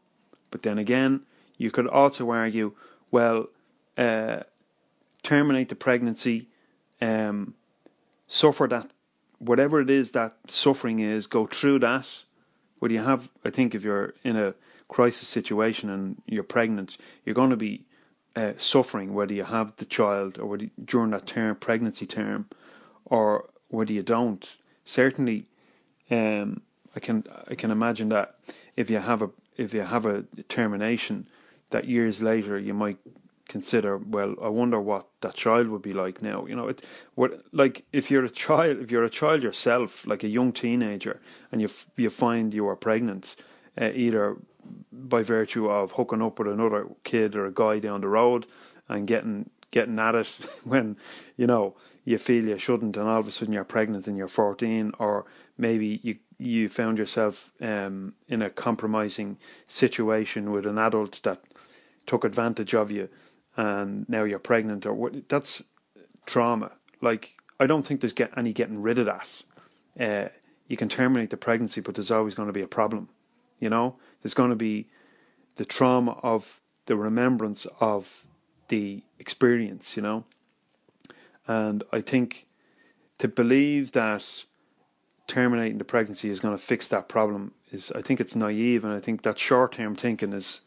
But 0.51 0.63
then 0.63 0.79
again, 0.79 1.23
you 1.57 1.71
could 1.71 1.87
also 1.87 2.31
argue, 2.31 2.73
well, 3.11 3.49
uh, 3.97 4.41
terminate 5.23 5.69
the 5.69 5.75
pregnancy, 5.75 6.49
um, 7.01 7.55
suffer 8.27 8.67
that, 8.69 8.93
whatever 9.39 9.81
it 9.81 9.91
is 9.91 10.13
that 10.13 10.37
suffering 10.47 11.01
is, 11.01 11.27
go 11.27 11.47
through 11.47 11.81
that. 11.81 12.23
Where 12.79 12.93
you 12.93 13.01
have, 13.01 13.29
I 13.45 13.51
think, 13.51 13.75
if 13.75 13.83
you're 13.83 14.15
in 14.23 14.37
a 14.37 14.55
crisis 14.87 15.27
situation 15.27 15.91
and 15.91 16.23
you're 16.27 16.45
pregnant, 16.45 16.97
you're 17.25 17.35
going 17.35 17.51
to 17.51 17.57
be 17.57 17.85
uh, 18.37 18.53
suffering 18.57 19.15
whether 19.15 19.35
you 19.35 19.45
have 19.45 19.75
the 19.77 19.85
child 19.85 20.39
or 20.39 20.47
whether, 20.47 20.71
during 20.85 21.11
that 21.11 21.27
term, 21.27 21.57
pregnancy 21.57 22.07
term, 22.07 22.47
or 23.05 23.51
whether 23.69 23.93
you 23.93 24.03
don't. 24.03 24.47
Certainly, 24.85 25.47
um, 26.11 26.63
I 26.97 27.01
can 27.01 27.25
I 27.49 27.55
can 27.55 27.71
imagine 27.71 28.09
that 28.11 28.37
if 28.77 28.91
you 28.91 28.99
have 28.99 29.23
a 29.23 29.31
if 29.57 29.75
you 29.75 29.83
have 29.83 30.07
a 30.07 30.25
termination, 30.49 31.29
that 31.71 31.87
years 31.87 32.23
later 32.23 32.59
you 32.59 32.75
might 32.75 32.99
consider 33.49 33.97
well 33.97 34.35
i 34.43 34.49
wonder 34.49 34.79
what 34.79 35.09
that 35.23 35.35
child 35.35 35.69
would 35.69 35.81
be 35.81 35.95
like 35.95 36.21
now 36.21 36.45
you 36.45 36.55
know 36.55 36.69
it 36.69 36.85
what 37.15 37.43
like 37.51 37.85
if 37.93 38.11
you're 38.11 38.25
a 38.25 38.31
child 38.31 38.79
if 38.79 38.91
you're 38.91 39.05
a 39.05 39.11
child 39.11 39.43
yourself 39.43 40.07
like 40.07 40.23
a 40.23 40.29
young 40.29 40.53
teenager 40.53 41.19
and 41.51 41.63
you 41.63 41.71
you 41.97 42.11
find 42.11 42.53
you 42.53 42.69
are 42.69 42.77
pregnant 42.77 43.37
uh, 43.81 43.91
either 43.95 44.37
by 44.93 45.23
virtue 45.23 45.69
of 45.69 45.93
hooking 45.93 46.21
up 46.21 46.39
with 46.39 46.49
another 46.49 46.87
kid 47.05 47.35
or 47.35 47.47
a 47.47 47.53
guy 47.53 47.79
down 47.79 48.03
the 48.03 48.09
road 48.09 48.47
and 48.89 49.09
getting 49.09 49.49
getting 49.71 49.99
at 49.99 50.15
it 50.15 50.29
when 50.65 50.97
you 51.39 51.47
know 51.47 51.75
you 52.09 52.17
feel 52.17 52.49
you 52.49 52.57
shouldn't, 52.57 52.97
and 52.97 53.07
all 53.07 53.21
of 53.21 53.29
a 53.29 53.31
sudden 53.31 53.53
you're 53.53 53.65
pregnant 53.65 54.07
and 54.07 54.17
you're 54.17 54.29
14, 54.29 54.93
or 54.99 55.27
maybe 55.59 56.01
you 56.03 56.17
you 56.39 56.69
found 56.71 56.97
yourself 56.97 57.51
um, 57.61 58.15
in 58.29 58.41
a 58.41 58.49
compromising 58.49 59.37
situation 59.67 60.51
with 60.51 60.65
an 60.65 60.79
adult 60.79 61.21
that 61.25 61.43
took 62.07 62.25
advantage 62.25 62.73
of 62.73 62.91
you, 62.91 63.11
and 63.59 64.09
now 64.09 64.25
you're 64.25 64.39
pregnant, 64.39 64.87
or 64.87 64.95
what? 64.95 65.29
That's 65.29 65.65
trauma. 66.25 66.73
Like 67.03 67.37
I 67.61 67.67
don't 67.67 67.87
think 67.87 68.01
there's 68.01 68.15
get 68.15 68.33
any 68.39 68.55
getting 68.55 68.81
rid 68.81 68.99
of 68.99 69.05
that. 69.05 69.43
Uh, 70.01 70.29
you 70.67 70.79
can 70.79 70.89
terminate 70.89 71.29
the 71.29 71.37
pregnancy, 71.37 71.83
but 71.83 71.95
there's 71.95 72.11
always 72.11 72.35
going 72.35 72.49
to 72.49 72.55
be 72.55 72.63
a 72.63 72.67
problem. 72.69 73.11
You 73.61 73.69
know, 73.69 73.97
there's 74.23 74.35
going 74.35 74.51
to 74.51 74.57
be 74.57 74.89
the 75.57 75.67
trauma 75.67 76.13
of 76.23 76.63
the 76.87 76.97
remembrance 76.97 77.67
of 77.81 78.25
the 78.69 79.03
experience. 79.19 79.95
You 79.95 80.03
know 80.03 80.25
and 81.49 81.83
I 81.91 82.03
think 82.03 82.47
to 83.19 83.27
believe 83.27 83.93
that 83.93 84.45
terminating 85.27 85.79
the 85.79 85.85
pregnancy 85.85 86.31
is 86.31 86.41
going 86.41 86.57
to 86.57 86.63
fix 86.63 86.87
that 86.89 87.09
problem 87.09 87.53
is, 87.73 87.91
I 87.93 88.03
think 88.03 88.21
it's 88.21 88.37
naive, 88.37 88.85
and 88.85 88.93
I 88.93 89.01
think 89.01 89.23
that 89.23 89.39
short 89.39 89.73
term 89.73 89.97
thinking 89.97 90.33
is 90.33 90.61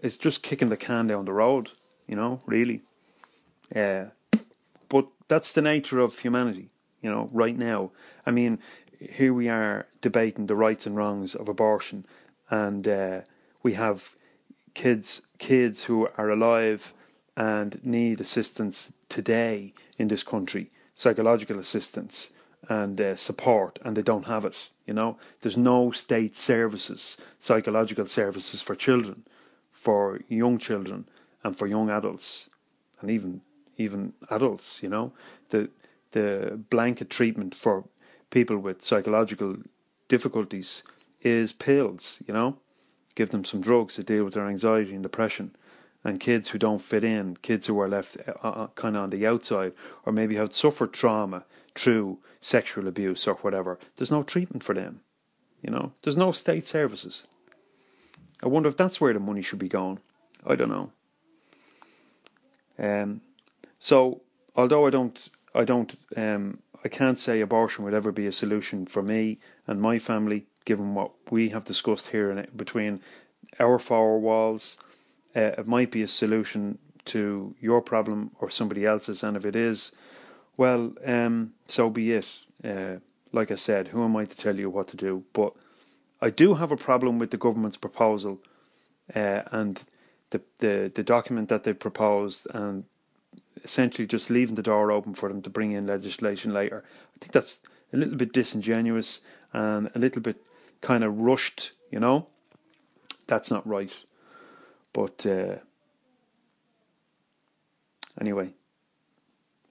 is 0.00 0.18
just 0.18 0.42
kicking 0.42 0.70
the 0.70 0.76
can 0.76 1.06
down 1.06 1.26
the 1.26 1.32
road. 1.32 1.70
You 2.08 2.16
know, 2.16 2.40
really. 2.46 2.82
Yeah, 3.74 4.08
uh, 4.32 4.38
but 4.88 5.06
that's 5.28 5.52
the 5.52 5.62
nature 5.62 6.00
of 6.00 6.18
humanity. 6.18 6.70
You 7.02 7.10
know, 7.10 7.28
right 7.32 7.56
now. 7.56 7.92
I 8.26 8.30
mean, 8.30 8.58
here 8.98 9.34
we 9.34 9.48
are 9.48 9.86
debating 10.00 10.46
the 10.46 10.56
rights 10.56 10.86
and 10.86 10.96
wrongs 10.96 11.34
of 11.34 11.48
abortion, 11.48 12.06
and 12.50 12.88
uh, 12.88 13.20
we 13.62 13.74
have 13.74 14.16
kids 14.72 15.22
kids 15.38 15.84
who 15.84 16.08
are 16.16 16.30
alive 16.30 16.94
and 17.36 17.80
need 17.84 18.20
assistance 18.20 18.92
today 19.08 19.74
in 19.98 20.08
this 20.08 20.22
country, 20.22 20.70
psychological 20.94 21.58
assistance 21.58 22.30
and 22.68 23.00
uh, 23.00 23.16
support, 23.16 23.78
and 23.84 23.96
they 23.96 24.02
don't 24.02 24.26
have 24.26 24.44
it. 24.44 24.70
You 24.86 24.94
know, 24.94 25.18
there's 25.40 25.56
no 25.56 25.90
state 25.90 26.36
services, 26.36 27.16
psychological 27.38 28.06
services 28.06 28.62
for 28.62 28.74
children, 28.74 29.24
for 29.72 30.20
young 30.28 30.58
children, 30.58 31.08
and 31.42 31.56
for 31.56 31.66
young 31.66 31.90
adults, 31.90 32.48
and 33.00 33.10
even 33.10 33.42
even 33.76 34.12
adults, 34.30 34.82
you 34.82 34.88
know, 34.88 35.12
the 35.50 35.68
the 36.12 36.58
blanket 36.70 37.10
treatment 37.10 37.54
for 37.54 37.84
people 38.30 38.58
with 38.58 38.82
psychological 38.82 39.56
difficulties 40.08 40.82
is 41.20 41.52
pills, 41.52 42.22
you 42.26 42.32
know, 42.32 42.56
give 43.14 43.30
them 43.30 43.44
some 43.44 43.60
drugs 43.60 43.94
to 43.94 44.02
deal 44.02 44.24
with 44.24 44.34
their 44.34 44.46
anxiety 44.46 44.94
and 44.94 45.02
depression. 45.02 45.54
And 46.04 46.20
kids 46.20 46.50
who 46.50 46.58
don't 46.58 46.82
fit 46.82 47.02
in, 47.02 47.38
kids 47.38 47.66
who 47.66 47.80
are 47.80 47.88
left 47.88 48.18
uh, 48.28 48.46
uh 48.46 48.66
kind 48.74 48.96
of 48.96 49.04
on 49.04 49.10
the 49.10 49.26
outside, 49.26 49.72
or 50.04 50.12
maybe 50.12 50.36
have 50.36 50.52
suffered 50.52 50.92
trauma 50.92 51.44
through 51.74 52.18
sexual 52.40 52.86
abuse 52.86 53.26
or 53.26 53.34
whatever, 53.36 53.78
there's 53.96 54.10
no 54.10 54.22
treatment 54.22 54.62
for 54.62 54.74
them. 54.74 55.00
You 55.62 55.70
know, 55.70 55.92
there's 56.02 56.16
no 56.16 56.32
state 56.32 56.66
services. 56.66 57.26
I 58.42 58.48
wonder 58.48 58.68
if 58.68 58.76
that's 58.76 59.00
where 59.00 59.14
the 59.14 59.20
money 59.20 59.40
should 59.40 59.58
be 59.58 59.68
going. 59.68 59.98
I 60.46 60.54
don't 60.56 60.68
know. 60.68 60.92
Um, 62.78 63.22
so 63.78 64.20
although 64.54 64.86
I 64.86 64.90
don't, 64.90 65.30
I 65.54 65.64
don't, 65.64 65.96
um, 66.16 66.58
I 66.84 66.88
can't 66.88 67.18
say 67.18 67.40
abortion 67.40 67.84
would 67.84 67.94
ever 67.94 68.12
be 68.12 68.26
a 68.26 68.32
solution 68.32 68.84
for 68.84 69.02
me 69.02 69.38
and 69.66 69.80
my 69.80 69.98
family, 69.98 70.46
given 70.66 70.94
what 70.94 71.12
we 71.30 71.48
have 71.50 71.64
discussed 71.64 72.08
here 72.08 72.30
in, 72.30 72.46
between 72.54 73.00
our 73.58 73.78
four 73.78 74.18
walls. 74.20 74.76
Uh, 75.36 75.52
it 75.58 75.66
might 75.66 75.90
be 75.90 76.02
a 76.02 76.08
solution 76.08 76.78
to 77.06 77.54
your 77.60 77.82
problem 77.82 78.30
or 78.40 78.50
somebody 78.50 78.86
else's, 78.86 79.22
and 79.22 79.36
if 79.36 79.44
it 79.44 79.56
is, 79.56 79.92
well, 80.56 80.94
um, 81.04 81.52
so 81.66 81.90
be 81.90 82.12
it. 82.12 82.44
Uh, 82.62 82.96
like 83.32 83.50
I 83.50 83.56
said, 83.56 83.88
who 83.88 84.04
am 84.04 84.16
I 84.16 84.24
to 84.24 84.36
tell 84.36 84.56
you 84.56 84.70
what 84.70 84.88
to 84.88 84.96
do? 84.96 85.24
But 85.32 85.52
I 86.22 86.30
do 86.30 86.54
have 86.54 86.70
a 86.70 86.76
problem 86.76 87.18
with 87.18 87.30
the 87.30 87.36
government's 87.36 87.76
proposal 87.76 88.40
uh, 89.14 89.42
and 89.50 89.82
the, 90.30 90.40
the 90.60 90.92
the 90.94 91.02
document 91.02 91.48
that 91.48 91.64
they 91.64 91.72
proposed, 91.72 92.46
and 92.54 92.84
essentially 93.64 94.06
just 94.06 94.30
leaving 94.30 94.54
the 94.54 94.62
door 94.62 94.90
open 94.92 95.14
for 95.14 95.28
them 95.28 95.42
to 95.42 95.50
bring 95.50 95.72
in 95.72 95.86
legislation 95.86 96.52
later. 96.52 96.84
I 96.86 97.18
think 97.18 97.32
that's 97.32 97.60
a 97.92 97.96
little 97.96 98.16
bit 98.16 98.32
disingenuous 98.32 99.20
and 99.52 99.90
a 99.94 99.98
little 99.98 100.22
bit 100.22 100.36
kind 100.80 101.04
of 101.04 101.20
rushed. 101.20 101.72
You 101.90 102.00
know, 102.00 102.28
that's 103.26 103.50
not 103.50 103.66
right. 103.66 103.92
But 104.94 105.26
uh, 105.26 105.56
anyway, 108.18 108.54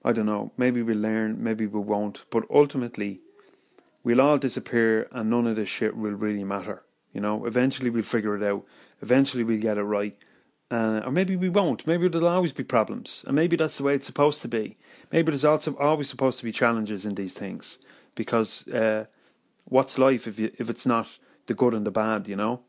I 0.04 0.12
don't 0.12 0.26
know. 0.26 0.52
Maybe 0.56 0.82
we'll 0.82 0.98
learn, 0.98 1.42
maybe 1.42 1.66
we 1.66 1.80
won't. 1.80 2.22
But 2.30 2.44
ultimately, 2.48 3.20
we'll 4.04 4.20
all 4.20 4.38
disappear 4.38 5.08
and 5.10 5.30
none 5.30 5.48
of 5.48 5.56
this 5.56 5.68
shit 5.68 5.96
will 5.96 6.12
really 6.12 6.44
matter. 6.44 6.84
You 7.12 7.20
know, 7.20 7.46
eventually 7.46 7.90
we'll 7.90 8.02
figure 8.02 8.36
it 8.36 8.42
out. 8.48 8.64
Eventually 9.00 9.42
we'll 9.42 9.60
get 9.60 9.78
it 9.78 9.82
right. 9.82 10.16
Uh, 10.70 11.00
or 11.04 11.10
maybe 11.10 11.36
we 11.36 11.48
won't. 11.48 11.86
Maybe 11.86 12.08
there'll 12.08 12.28
always 12.28 12.52
be 12.52 12.64
problems. 12.64 13.24
And 13.26 13.34
maybe 13.34 13.56
that's 13.56 13.78
the 13.78 13.84
way 13.84 13.94
it's 13.94 14.06
supposed 14.06 14.42
to 14.42 14.48
be. 14.48 14.76
Maybe 15.10 15.30
there's 15.30 15.44
also 15.44 15.76
always 15.78 16.08
supposed 16.08 16.38
to 16.38 16.44
be 16.44 16.52
challenges 16.52 17.06
in 17.06 17.14
these 17.14 17.32
things. 17.32 17.78
Because 18.14 18.68
uh, 18.68 19.06
what's 19.64 19.98
life 19.98 20.26
if, 20.26 20.38
you, 20.38 20.52
if 20.58 20.68
it's 20.68 20.84
not 20.84 21.18
the 21.46 21.54
good 21.54 21.72
and 21.72 21.86
the 21.86 21.90
bad, 21.90 22.28
you 22.28 22.36
know? 22.36 22.60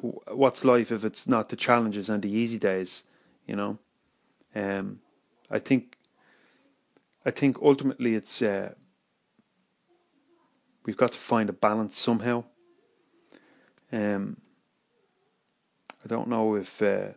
What's 0.00 0.64
life 0.64 0.90
if 0.90 1.04
it's 1.04 1.26
not 1.28 1.48
the 1.48 1.56
challenges 1.56 2.08
and 2.08 2.22
the 2.22 2.30
easy 2.30 2.58
days, 2.58 3.04
you 3.46 3.56
know? 3.56 3.78
Um, 4.54 5.00
I 5.50 5.58
think 5.58 5.96
I 7.24 7.30
think 7.30 7.58
ultimately 7.60 8.14
it's 8.14 8.42
uh, 8.42 8.74
we've 10.84 10.96
got 10.96 11.12
to 11.12 11.18
find 11.18 11.48
a 11.48 11.52
balance 11.52 11.96
somehow. 11.98 12.44
Um, 13.92 14.38
I 16.04 16.08
don't 16.08 16.28
know 16.28 16.56
if 16.56 16.82
uh, 16.82 17.10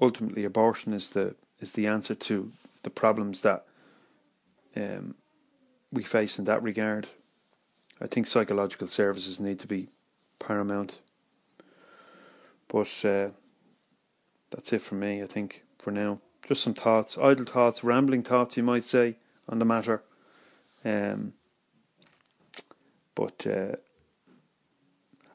ultimately 0.00 0.44
abortion 0.44 0.92
is 0.92 1.10
the 1.10 1.34
is 1.60 1.72
the 1.72 1.86
answer 1.86 2.14
to 2.14 2.52
the 2.82 2.90
problems 2.90 3.40
that 3.40 3.64
um, 4.76 5.16
we 5.90 6.04
face 6.04 6.38
in 6.38 6.44
that 6.44 6.62
regard. 6.62 7.08
I 8.00 8.06
think 8.06 8.26
psychological 8.26 8.86
services 8.86 9.40
need 9.40 9.58
to 9.60 9.66
be 9.66 9.88
paramount. 10.38 10.98
But 12.68 13.04
uh, 13.04 13.28
that's 14.50 14.72
it 14.72 14.82
for 14.82 14.94
me. 14.94 15.22
I 15.22 15.26
think 15.26 15.64
for 15.78 15.90
now, 15.90 16.20
just 16.46 16.62
some 16.62 16.74
thoughts, 16.74 17.18
idle 17.18 17.44
thoughts, 17.44 17.82
rambling 17.82 18.22
thoughts, 18.22 18.56
you 18.56 18.62
might 18.62 18.84
say 18.84 19.16
on 19.48 19.58
the 19.58 19.64
matter. 19.64 20.02
Um, 20.84 21.34
but 23.14 23.46
uh, 23.46 23.76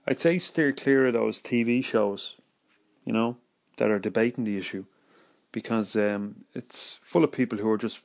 I'd 0.08 0.20
say 0.20 0.40
steer 0.40 0.72
clear 0.72 1.08
of 1.08 1.14
those 1.14 1.42
TV 1.42 1.84
shows, 1.84 2.36
you 3.06 3.14
know, 3.14 3.38
that 3.78 3.92
are 3.92 4.00
debating 4.00 4.44
the 4.44 4.58
issue, 4.58 4.86
because 5.52 5.96
um, 5.96 6.46
it's 6.54 7.00
full 7.02 7.24
of 7.24 7.32
people 7.32 7.58
who 7.58 7.70
are 7.70 7.78
just 7.78 8.00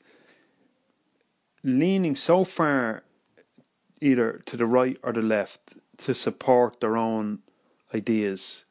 leaning 1.63 2.17
so 2.17 2.45
far 2.45 3.03
either 4.01 4.43
to 4.47 4.57
the 4.57 4.67
right 4.67 4.97
or 5.03 5.13
the 5.13 5.23
left 5.23 5.75
to 5.99 6.15
support 6.15 6.81
their 6.81 6.97
own 6.97 7.41
ideas. 7.95 8.65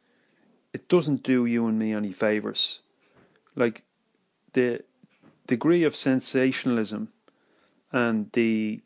It 0.78 0.88
doesn't 0.90 1.24
do 1.24 1.48
you 1.48 1.66
and 1.66 1.80
me 1.80 1.92
any 1.92 2.12
favors. 2.12 2.82
Like 3.56 3.82
the 4.54 4.84
degree 5.48 5.84
of 5.84 5.96
sensationalism 5.96 7.08
and 7.92 8.32
the 8.34 8.84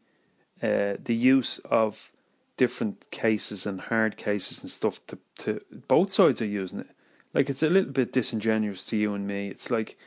uh, 0.64 0.94
the 1.04 1.14
use 1.14 1.60
of 1.66 2.10
different 2.56 3.12
cases 3.12 3.66
and 3.66 3.82
hard 3.82 4.16
cases 4.16 4.62
and 4.62 4.72
stuff 4.72 5.06
to, 5.08 5.18
to 5.40 5.60
both 5.90 6.14
sides 6.14 6.42
are 6.42 6.46
using 6.62 6.80
it. 6.80 6.92
Like 7.34 7.50
it's 7.50 7.62
a 7.62 7.70
little 7.70 7.92
bit 7.92 8.14
disingenuous 8.14 8.86
to 8.86 8.96
you 8.96 9.14
and 9.14 9.28
me. 9.28 9.50
It's 9.50 9.70
like 9.70 9.98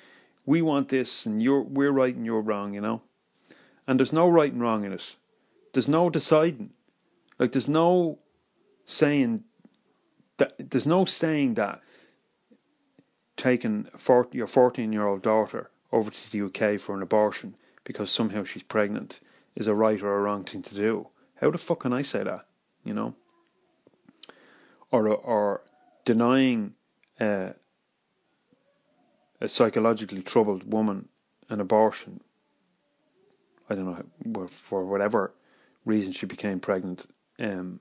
we 0.47 0.63
want 0.63 0.89
this 0.89 1.27
and 1.27 1.43
you're 1.43 1.61
we're 1.61 1.93
right 1.93 2.17
and 2.17 2.25
you're 2.25 2.41
wrong, 2.41 2.73
you 2.73 2.81
know. 2.81 3.03
And 3.87 4.01
there's 4.01 4.19
no 4.23 4.27
right 4.27 4.55
and 4.55 4.63
wrong 4.63 4.85
in 4.87 4.93
it. 4.95 5.17
There's 5.75 5.89
no 5.99 6.09
deciding. 6.09 6.71
Like 7.39 7.53
there's 7.53 7.69
no 7.69 8.21
saying 8.87 9.45
that 10.39 10.55
there's 10.59 10.87
no 10.87 11.05
saying 11.05 11.55
that 11.55 11.83
taking 13.37 13.89
40, 13.97 14.37
your 14.37 14.47
14 14.47 14.93
year 14.93 15.07
old 15.07 15.23
daughter 15.23 15.71
over 15.93 16.11
to 16.11 16.33
the 16.33 16.43
UK 16.43 16.81
for 16.81 16.95
an 16.95 17.03
abortion 17.03 17.57
because 17.85 18.11
somehow 18.11 18.45
she's 18.45 18.63
pregnant 18.63 19.21
is 19.55 19.67
a 19.67 19.75
right 19.75 20.03
or 20.03 20.17
a 20.17 20.21
wrong 20.21 20.45
thing 20.45 20.63
to 20.63 20.75
do. 20.75 21.09
How 21.41 21.51
the 21.51 21.59
fuck 21.59 21.81
can 21.81 21.93
I 21.93 22.03
say 22.03 22.25
that? 22.25 22.47
You 22.85 22.95
know? 22.95 23.15
Or, 24.91 25.09
or 25.09 25.63
denying 26.05 26.75
uh, 27.21 27.51
a 29.41 29.49
psychologically 29.49 30.23
troubled 30.23 30.73
woman 30.73 31.09
an 31.49 31.61
abortion. 31.61 32.21
I 33.69 33.75
don't 33.75 33.87
know, 33.87 34.47
for 34.49 34.85
whatever 34.85 35.35
reason 35.85 36.13
she 36.13 36.27
became 36.27 36.61
pregnant, 36.61 37.07
um, 37.39 37.81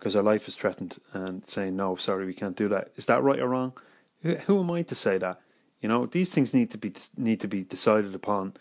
because 0.00 0.14
her 0.14 0.22
life 0.22 0.48
is 0.48 0.56
threatened, 0.56 0.96
and 1.12 1.44
saying, 1.44 1.76
no, 1.76 1.94
sorry, 1.94 2.24
we 2.24 2.32
can't 2.32 2.56
do 2.56 2.68
that. 2.68 2.90
Is 2.96 3.04
that 3.06 3.22
right 3.22 3.38
or 3.38 3.48
wrong? 3.48 3.74
Who, 4.22 4.34
who 4.34 4.60
am 4.60 4.70
I 4.70 4.82
to 4.82 4.94
say 4.94 5.18
that? 5.18 5.40
You 5.82 5.88
know, 5.90 6.06
these 6.06 6.30
things 6.30 6.54
need 6.54 6.70
to 6.70 6.78
be 6.78 6.92
need 7.16 7.40
to 7.40 7.48
be 7.48 7.62
decided 7.62 8.14
upon 8.14 8.54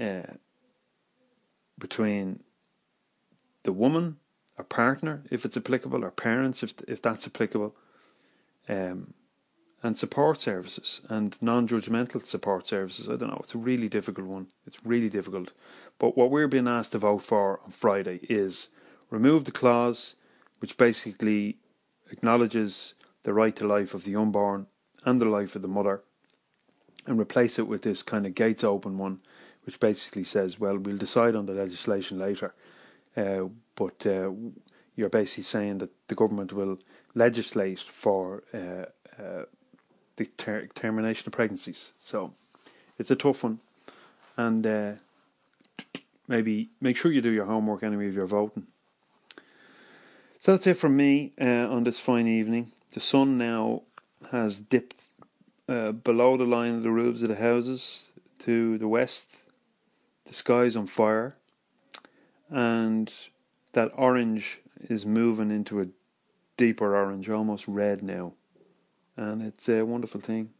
uh, 0.00 0.22
between 1.78 2.42
the 3.62 3.72
woman, 3.72 4.16
a 4.56 4.64
partner, 4.64 5.22
if 5.30 5.44
it's 5.44 5.56
applicable, 5.56 6.02
or 6.02 6.10
parents, 6.10 6.62
if 6.62 6.74
if 6.88 7.02
that's 7.02 7.26
applicable, 7.26 7.74
um, 8.68 9.12
and 9.82 9.98
support 9.98 10.40
services 10.40 11.02
and 11.08 11.36
non-judgmental 11.42 12.24
support 12.24 12.66
services. 12.66 13.08
I 13.08 13.16
don't 13.16 13.28
know. 13.28 13.40
It's 13.42 13.54
a 13.54 13.58
really 13.58 13.88
difficult 13.88 14.26
one. 14.26 14.46
It's 14.66 14.78
really 14.84 15.10
difficult. 15.10 15.52
But 15.98 16.16
what 16.16 16.30
we're 16.30 16.48
being 16.48 16.68
asked 16.68 16.92
to 16.92 16.98
vote 16.98 17.22
for 17.22 17.60
on 17.64 17.70
Friday 17.70 18.20
is 18.30 18.68
remove 19.10 19.44
the 19.44 19.52
clause 19.52 20.14
which 20.62 20.78
basically 20.78 21.58
acknowledges 22.10 22.94
the 23.24 23.34
right 23.34 23.54
to 23.56 23.66
life 23.66 23.92
of 23.92 24.04
the 24.04 24.16
unborn 24.16 24.66
and 25.04 25.20
the 25.20 25.26
life 25.26 25.54
of 25.54 25.62
the 25.62 25.68
mother, 25.68 26.02
and 27.06 27.20
replace 27.20 27.58
it 27.58 27.66
with 27.66 27.82
this 27.82 28.02
kind 28.02 28.24
of 28.24 28.34
gates 28.34 28.64
open 28.64 28.96
one 28.96 29.20
which 29.64 29.78
basically 29.78 30.24
says, 30.24 30.58
well, 30.58 30.76
we'll 30.76 30.96
decide 30.96 31.36
on 31.36 31.46
the 31.46 31.52
legislation 31.52 32.18
later, 32.18 32.54
uh, 33.16 33.44
but 33.76 34.04
uh, 34.06 34.30
you're 34.96 35.08
basically 35.08 35.44
saying 35.44 35.78
that 35.78 35.90
the 36.08 36.14
government 36.14 36.52
will 36.52 36.78
legislate 37.14 37.80
for 37.80 38.42
uh, 38.52 38.86
uh, 39.22 39.44
the 40.16 40.26
ter- 40.36 40.66
termination 40.74 41.28
of 41.28 41.32
pregnancies. 41.32 41.90
So 42.00 42.34
it's 42.98 43.10
a 43.10 43.16
tough 43.16 43.44
one, 43.44 43.60
and 44.36 44.66
uh, 44.66 44.92
maybe 46.26 46.70
make 46.80 46.96
sure 46.96 47.12
you 47.12 47.20
do 47.20 47.30
your 47.30 47.46
homework 47.46 47.82
anyway 47.82 48.08
if 48.08 48.14
you're 48.14 48.26
voting. 48.26 48.66
So 50.42 50.50
that's 50.50 50.66
it 50.66 50.74
from 50.74 50.96
me 50.96 51.34
uh, 51.40 51.44
on 51.44 51.84
this 51.84 52.00
fine 52.00 52.26
evening. 52.26 52.72
The 52.94 52.98
sun 52.98 53.38
now 53.38 53.82
has 54.32 54.58
dipped 54.58 54.96
below 55.68 56.36
the 56.36 56.42
line 56.42 56.74
of 56.74 56.82
the 56.82 56.90
roofs 56.90 57.22
of 57.22 57.28
the 57.28 57.36
houses 57.36 58.08
to 58.40 58.76
the 58.76 58.88
west 58.88 59.28
the 60.24 60.34
sky's 60.34 60.74
on 60.74 60.88
fire, 60.88 61.36
and 62.50 63.14
that 63.74 63.92
orange 63.94 64.58
is 64.90 65.06
moving 65.06 65.52
into 65.52 65.80
a 65.80 65.86
deeper 66.56 66.96
orange, 66.96 67.30
almost 67.30 67.68
red 67.68 68.02
now, 68.02 68.32
and 69.16 69.42
it's 69.42 69.68
a 69.68 69.82
wonderful 69.82 70.20
thing. 70.20 70.50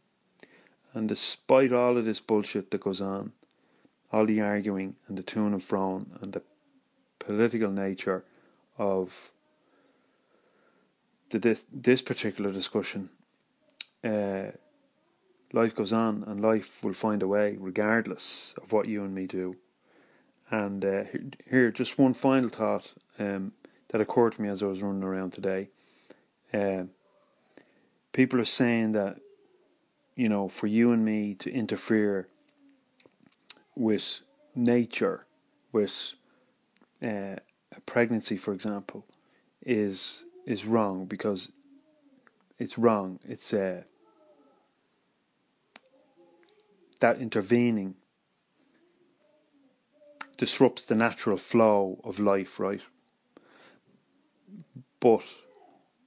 And 0.93 1.09
despite 1.09 1.73
all 1.73 1.97
of 1.97 2.05
this 2.05 2.21
bullshit 2.21 2.71
that 2.71 2.79
goes 2.79 3.01
on, 3.01 3.33
all 4.13 4.25
the 4.25 4.39
arguing 4.39 4.95
and 5.09 5.17
the 5.17 5.23
tune 5.23 5.51
and 5.51 5.61
fro 5.61 6.05
and 6.21 6.31
the 6.31 6.41
political 7.19 7.69
nature 7.69 8.23
of 8.77 9.33
this, 11.39 11.65
this 11.71 12.01
particular 12.01 12.51
discussion, 12.51 13.09
uh, 14.03 14.51
life 15.51 15.75
goes 15.75 15.93
on 15.93 16.23
and 16.27 16.41
life 16.41 16.83
will 16.83 16.93
find 16.93 17.21
a 17.21 17.27
way 17.27 17.57
regardless 17.59 18.53
of 18.61 18.71
what 18.71 18.87
you 18.87 19.03
and 19.03 19.13
me 19.13 19.27
do. 19.27 19.55
And 20.49 20.83
uh, 20.83 21.03
here, 21.49 21.71
just 21.71 21.97
one 21.97 22.13
final 22.13 22.49
thought 22.49 22.93
um, 23.17 23.53
that 23.89 24.01
occurred 24.01 24.33
to 24.33 24.41
me 24.41 24.49
as 24.49 24.61
I 24.61 24.67
was 24.67 24.81
running 24.81 25.03
around 25.03 25.31
today. 25.31 25.69
Uh, 26.53 26.83
people 28.11 28.39
are 28.39 28.45
saying 28.45 28.91
that, 28.91 29.19
you 30.15 30.29
know, 30.29 30.47
for 30.47 30.67
you 30.67 30.91
and 30.91 31.03
me 31.03 31.33
to 31.35 31.51
interfere 31.51 32.27
with 33.75 34.19
nature, 34.55 35.25
with 35.71 36.13
uh, 37.01 37.37
a 37.75 37.81
pregnancy, 37.85 38.37
for 38.37 38.53
example, 38.53 39.05
is 39.65 40.23
is 40.45 40.65
wrong 40.65 41.05
because 41.05 41.51
it's 42.59 42.77
wrong. 42.77 43.19
It's 43.27 43.53
uh, 43.53 43.83
that 46.99 47.19
intervening 47.19 47.95
disrupts 50.37 50.83
the 50.83 50.95
natural 50.95 51.37
flow 51.37 51.99
of 52.03 52.19
life, 52.19 52.59
right? 52.59 52.81
But 54.99 55.23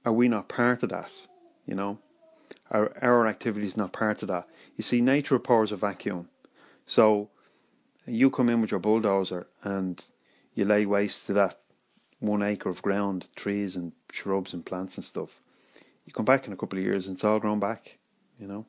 are 0.05 0.13
we 0.13 0.27
not 0.27 0.47
part 0.47 0.83
of 0.83 0.89
that? 0.89 1.11
You 1.65 1.75
know, 1.75 1.99
our 2.71 2.91
our 3.01 3.27
activity 3.27 3.67
is 3.67 3.77
not 3.77 3.93
part 3.93 4.21
of 4.21 4.27
that. 4.29 4.47
You 4.75 4.83
see, 4.83 5.01
nature 5.01 5.35
abhors 5.35 5.71
a 5.71 5.75
vacuum, 5.75 6.29
so 6.85 7.29
you 8.05 8.29
come 8.29 8.49
in 8.49 8.61
with 8.61 8.71
your 8.71 8.79
bulldozer 8.79 9.47
and 9.63 10.03
you 10.55 10.65
lay 10.65 10.85
waste 10.85 11.27
to 11.27 11.33
that 11.33 11.59
one 12.19 12.41
acre 12.41 12.69
of 12.69 12.81
ground, 12.81 13.27
trees 13.35 13.75
and 13.75 13.93
shrubs 14.11 14.53
and 14.53 14.65
plants 14.65 14.95
and 14.95 15.05
stuff. 15.05 15.41
You 16.05 16.13
come 16.13 16.25
back 16.25 16.47
in 16.47 16.53
a 16.53 16.57
couple 16.57 16.79
of 16.79 16.85
years 16.85 17.07
and 17.07 17.15
it's 17.15 17.23
all 17.23 17.39
grown 17.39 17.59
back, 17.59 17.97
you 18.39 18.47
know. 18.47 18.65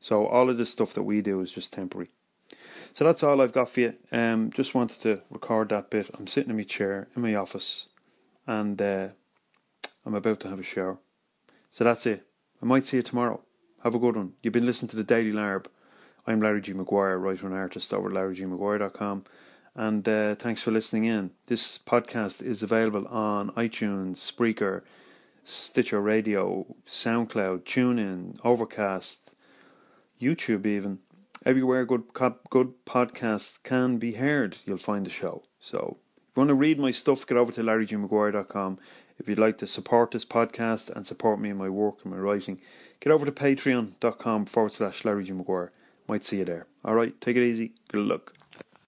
So 0.00 0.26
all 0.26 0.48
of 0.48 0.58
this 0.58 0.70
stuff 0.70 0.94
that 0.94 1.02
we 1.02 1.20
do 1.20 1.40
is 1.40 1.50
just 1.50 1.72
temporary. 1.72 2.10
So 2.94 3.04
that's 3.04 3.22
all 3.22 3.40
I've 3.40 3.52
got 3.52 3.68
for 3.68 3.80
you. 3.80 3.94
Um, 4.10 4.50
just 4.50 4.74
wanted 4.74 5.00
to 5.02 5.20
record 5.30 5.68
that 5.70 5.90
bit. 5.90 6.10
I'm 6.18 6.26
sitting 6.26 6.50
in 6.50 6.56
my 6.56 6.62
chair 6.62 7.08
in 7.14 7.22
my 7.22 7.34
office, 7.34 7.86
and 8.46 8.80
uh, 8.80 9.08
I'm 10.06 10.14
about 10.14 10.40
to 10.40 10.48
have 10.48 10.60
a 10.60 10.64
shower. 10.64 10.98
So 11.70 11.84
that's 11.84 12.06
it. 12.06 12.26
I 12.62 12.66
might 12.66 12.86
see 12.86 12.96
you 12.96 13.02
tomorrow. 13.02 13.40
Have 13.84 13.94
a 13.94 13.98
good 13.98 14.16
one. 14.16 14.32
You've 14.42 14.54
been 14.54 14.66
listening 14.66 14.88
to 14.90 14.96
the 14.96 15.04
Daily 15.04 15.32
Larb. 15.32 15.66
I'm 16.26 16.40
Larry 16.40 16.60
G. 16.60 16.72
Maguire, 16.72 17.18
writer 17.18 17.46
and 17.46 17.54
artist 17.54 17.92
over 17.92 18.08
at 18.08 18.14
larrygmaguire.com. 18.14 19.24
And 19.78 20.08
uh, 20.08 20.34
thanks 20.34 20.60
for 20.60 20.72
listening 20.72 21.04
in. 21.04 21.30
This 21.46 21.78
podcast 21.78 22.42
is 22.42 22.64
available 22.64 23.06
on 23.06 23.50
iTunes, 23.50 24.16
Spreaker, 24.16 24.82
Stitcher 25.44 26.00
Radio, 26.00 26.66
SoundCloud, 26.88 27.62
TuneIn, 27.62 28.40
Overcast, 28.42 29.30
YouTube, 30.20 30.66
even. 30.66 30.98
Everywhere 31.46 31.86
good 31.86 32.12
good 32.50 32.72
podcasts 32.86 33.62
can 33.62 33.98
be 33.98 34.14
heard, 34.14 34.56
you'll 34.66 34.78
find 34.78 35.06
the 35.06 35.10
show. 35.10 35.44
So, 35.60 35.98
if 36.16 36.36
you 36.36 36.40
want 36.40 36.48
to 36.48 36.54
read 36.54 36.80
my 36.80 36.90
stuff, 36.90 37.24
get 37.24 37.38
over 37.38 37.52
to 37.52 37.62
larrygmaguire.com. 37.62 38.80
If 39.20 39.28
you'd 39.28 39.38
like 39.38 39.58
to 39.58 39.68
support 39.68 40.10
this 40.10 40.24
podcast 40.24 40.90
and 40.90 41.06
support 41.06 41.40
me 41.40 41.50
in 41.50 41.56
my 41.56 41.68
work 41.68 41.98
and 42.02 42.12
my 42.12 42.18
writing, 42.18 42.60
get 42.98 43.12
over 43.12 43.24
to 43.24 43.30
patreon.com 43.30 44.46
forward 44.46 44.72
slash 44.72 45.04
Larry. 45.04 45.32
Might 46.08 46.24
see 46.24 46.38
you 46.38 46.44
there. 46.44 46.66
Alright, 46.84 47.20
take 47.20 47.36
it 47.36 47.44
easy. 47.44 47.74
Good 47.86 48.04
luck. 48.06 48.37